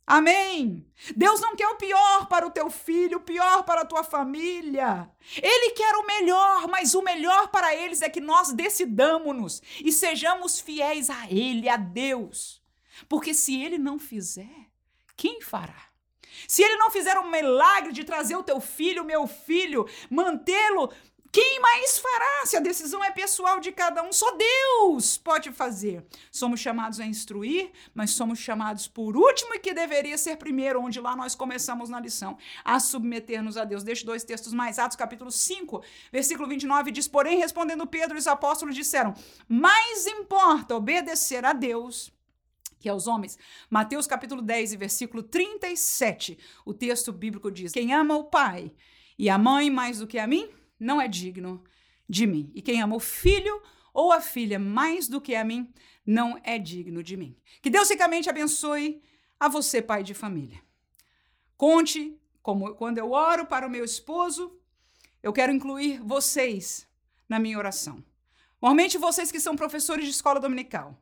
Amém. 0.05 0.85
Deus 1.15 1.39
não 1.39 1.55
quer 1.55 1.67
o 1.67 1.77
pior 1.77 2.27
para 2.27 2.45
o 2.45 2.51
teu 2.51 2.69
filho, 2.69 3.17
o 3.17 3.21
pior 3.21 3.63
para 3.63 3.81
a 3.81 3.85
tua 3.85 4.03
família. 4.03 5.09
Ele 5.37 5.71
quer 5.71 5.95
o 5.95 6.05
melhor, 6.05 6.67
mas 6.67 6.93
o 6.93 7.01
melhor 7.01 7.47
para 7.49 7.73
eles 7.73 8.01
é 8.01 8.09
que 8.09 8.19
nós 8.19 8.51
decidamos-nos 8.51 9.61
e 9.79 9.91
sejamos 9.91 10.59
fiéis 10.59 11.09
a 11.09 11.25
Ele, 11.29 11.69
a 11.69 11.77
Deus. 11.77 12.61
Porque 13.07 13.33
se 13.33 13.61
Ele 13.61 13.77
não 13.77 13.97
fizer, 13.97 14.69
quem 15.15 15.41
fará? 15.41 15.93
Se 16.47 16.63
ele 16.63 16.77
não 16.77 16.89
fizer 16.89 17.17
o 17.17 17.29
milagre 17.29 17.93
de 17.93 18.03
trazer 18.03 18.35
o 18.35 18.43
teu 18.43 18.59
filho, 18.59 19.05
meu 19.05 19.27
filho, 19.27 19.87
mantê-lo 20.09 20.91
quem 21.33 21.59
mais 21.59 21.97
fará 21.97 22.45
se 22.45 22.55
a 22.55 22.59
decisão 22.59 23.03
é 23.03 23.09
pessoal 23.09 23.59
de 23.59 23.71
cada 23.71 24.03
um? 24.03 24.13
Só 24.13 24.37
Deus 24.37 25.17
pode 25.17 25.51
fazer. 25.51 26.05
Somos 26.31 26.59
chamados 26.59 26.99
a 26.99 27.07
instruir, 27.07 27.71
mas 27.91 28.11
somos 28.11 28.37
chamados 28.37 28.87
por 28.87 29.17
último 29.17 29.55
e 29.55 29.59
que 29.59 29.73
deveria 29.73 30.15
ser 30.15 30.37
primeiro, 30.37 30.79
onde 30.79 31.01
lá 31.01 31.15
nós 31.15 31.33
começamos 31.33 31.89
na 31.89 31.99
lição, 31.99 32.37
a 32.63 32.79
submeter-nos 32.79 33.57
a 33.57 33.63
Deus. 33.63 33.81
Deixe 33.81 34.05
dois 34.05 34.23
textos 34.23 34.53
mais, 34.53 34.77
Atos 34.77 34.95
capítulo 34.95 35.31
5, 35.31 35.83
versículo 36.11 36.47
29 36.47 36.91
diz: 36.91 37.07
Porém, 37.07 37.39
respondendo 37.39 37.87
Pedro 37.87 38.15
os 38.15 38.27
apóstolos 38.27 38.75
disseram: 38.75 39.15
Mais 39.49 40.05
importa 40.05 40.75
obedecer 40.75 41.43
a 41.43 41.51
Deus 41.51 42.13
que 42.79 42.87
aos 42.87 43.07
homens. 43.07 43.39
Mateus 43.71 44.05
capítulo 44.05 44.39
10 44.39 44.73
e 44.73 44.77
versículo 44.77 45.23
37, 45.23 46.37
o 46.63 46.75
texto 46.75 47.11
bíblico 47.11 47.49
diz: 47.49 47.71
Quem 47.71 47.91
ama 47.91 48.15
o 48.15 48.25
pai 48.25 48.71
e 49.17 49.31
a 49.31 49.37
mãe 49.39 49.71
mais 49.71 49.97
do 49.97 50.05
que 50.05 50.19
a 50.19 50.27
mim, 50.27 50.47
não 50.79 51.01
é 51.01 51.07
digno 51.07 51.63
de 52.07 52.27
mim. 52.27 52.51
E 52.53 52.61
quem 52.61 52.81
ama 52.81 52.95
o 52.95 52.99
filho 52.99 53.61
ou 53.93 54.11
a 54.11 54.19
filha 54.19 54.57
mais 54.57 55.07
do 55.07 55.21
que 55.21 55.35
a 55.35 55.43
mim, 55.43 55.71
não 56.05 56.39
é 56.43 56.57
digno 56.57 57.03
de 57.03 57.15
mim. 57.15 57.37
Que 57.61 57.69
Deus 57.69 57.89
ricamente 57.89 58.29
abençoe 58.29 59.01
a 59.39 59.47
você, 59.47 59.81
pai 59.81 60.03
de 60.03 60.13
família. 60.13 60.61
Conte 61.55 62.19
como 62.41 62.73
quando 62.75 62.97
eu 62.97 63.11
oro 63.11 63.45
para 63.45 63.67
o 63.67 63.69
meu 63.69 63.85
esposo, 63.85 64.59
eu 65.21 65.31
quero 65.31 65.53
incluir 65.53 66.01
vocês 66.01 66.87
na 67.29 67.39
minha 67.39 67.57
oração. 67.57 68.03
Normalmente 68.61 68.97
vocês 68.97 69.31
que 69.31 69.39
são 69.39 69.55
professores 69.55 70.05
de 70.05 70.11
escola 70.11 70.39
dominical, 70.39 70.99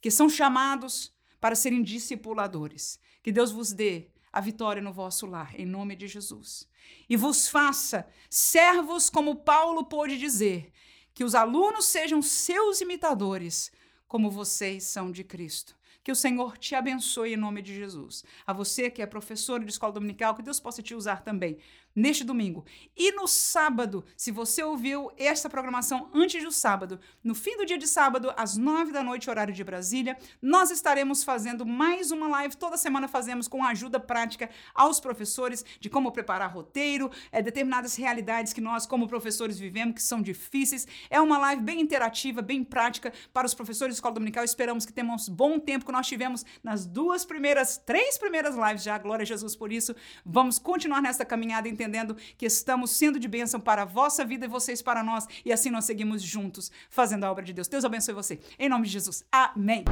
que 0.00 0.10
são 0.10 0.28
chamados 0.28 1.14
para 1.40 1.54
serem 1.54 1.82
discipuladores. 1.82 2.98
Que 3.22 3.32
Deus 3.32 3.50
vos 3.50 3.72
dê 3.72 4.11
a 4.32 4.40
vitória 4.40 4.80
no 4.80 4.92
vosso 4.92 5.26
lar, 5.26 5.54
em 5.58 5.66
nome 5.66 5.94
de 5.94 6.08
Jesus. 6.08 6.68
E 7.08 7.16
vos 7.16 7.48
faça 7.48 8.06
servos, 8.30 9.10
como 9.10 9.36
Paulo 9.36 9.84
pôde 9.84 10.18
dizer, 10.18 10.72
que 11.14 11.24
os 11.24 11.34
alunos 11.34 11.86
sejam 11.86 12.22
seus 12.22 12.80
imitadores, 12.80 13.70
como 14.08 14.30
vocês 14.30 14.84
são 14.84 15.12
de 15.12 15.22
Cristo. 15.22 15.76
Que 16.02 16.10
o 16.10 16.16
Senhor 16.16 16.58
te 16.58 16.74
abençoe 16.74 17.34
em 17.34 17.36
nome 17.36 17.62
de 17.62 17.74
Jesus. 17.74 18.24
A 18.44 18.52
você 18.52 18.90
que 18.90 19.02
é 19.02 19.06
professor 19.06 19.62
de 19.62 19.70
escola 19.70 19.92
dominical, 19.92 20.34
que 20.34 20.42
Deus 20.42 20.58
possa 20.58 20.82
te 20.82 20.94
usar 20.94 21.22
também 21.22 21.58
neste 21.94 22.24
domingo. 22.24 22.64
E 22.96 23.12
no 23.12 23.26
sábado, 23.26 24.04
se 24.16 24.30
você 24.30 24.62
ouviu 24.62 25.10
esta 25.16 25.48
programação 25.48 26.10
antes 26.14 26.42
do 26.42 26.50
sábado, 26.50 27.00
no 27.22 27.34
fim 27.34 27.56
do 27.56 27.66
dia 27.66 27.78
de 27.78 27.86
sábado, 27.86 28.32
às 28.36 28.56
nove 28.56 28.92
da 28.92 29.02
noite, 29.02 29.28
horário 29.30 29.54
de 29.54 29.64
Brasília, 29.64 30.16
nós 30.40 30.70
estaremos 30.70 31.24
fazendo 31.24 31.64
mais 31.66 32.10
uma 32.10 32.28
live. 32.28 32.56
Toda 32.56 32.76
semana 32.76 33.08
fazemos 33.08 33.48
com 33.48 33.64
ajuda 33.64 34.00
prática 34.00 34.50
aos 34.74 35.00
professores 35.00 35.64
de 35.80 35.88
como 35.88 36.12
preparar 36.12 36.52
roteiro, 36.52 37.10
é, 37.30 37.42
determinadas 37.42 37.96
realidades 37.96 38.52
que 38.52 38.60
nós, 38.60 38.86
como 38.86 39.08
professores, 39.08 39.58
vivemos, 39.58 39.94
que 39.94 40.02
são 40.02 40.22
difíceis. 40.22 40.86
É 41.10 41.20
uma 41.20 41.38
live 41.38 41.62
bem 41.62 41.80
interativa, 41.80 42.42
bem 42.42 42.64
prática 42.64 43.12
para 43.32 43.46
os 43.46 43.54
professores 43.54 43.94
de 43.94 43.98
escola 43.98 44.14
dominical. 44.14 44.44
Esperamos 44.44 44.86
que 44.86 44.92
tenhamos 44.92 45.28
bom 45.28 45.58
tempo 45.58 45.84
que 45.84 45.92
nós 45.92 46.06
tivemos 46.06 46.44
nas 46.62 46.86
duas 46.86 47.24
primeiras, 47.24 47.78
três 47.78 48.18
primeiras 48.18 48.54
lives 48.56 48.82
já. 48.82 48.98
Glória 48.98 49.22
a 49.22 49.26
Jesus 49.26 49.54
por 49.56 49.72
isso. 49.72 49.94
Vamos 50.24 50.58
continuar 50.58 51.02
nessa 51.02 51.24
caminhada 51.24 51.68
entendendo 51.82 52.16
que 52.36 52.46
estamos 52.46 52.90
sendo 52.90 53.18
de 53.18 53.28
bênção 53.28 53.60
para 53.60 53.82
a 53.82 53.84
vossa 53.84 54.24
vida 54.24 54.46
e 54.46 54.48
vocês 54.48 54.80
para 54.80 55.02
nós. 55.02 55.26
E 55.44 55.52
assim 55.52 55.70
nós 55.70 55.84
seguimos 55.84 56.22
juntos 56.22 56.70
fazendo 56.88 57.24
a 57.24 57.30
obra 57.30 57.44
de 57.44 57.52
Deus. 57.52 57.68
Deus 57.68 57.84
abençoe 57.84 58.14
você. 58.14 58.40
Em 58.58 58.68
nome 58.68 58.86
de 58.86 58.92
Jesus. 58.92 59.24
Amém. 59.30 59.84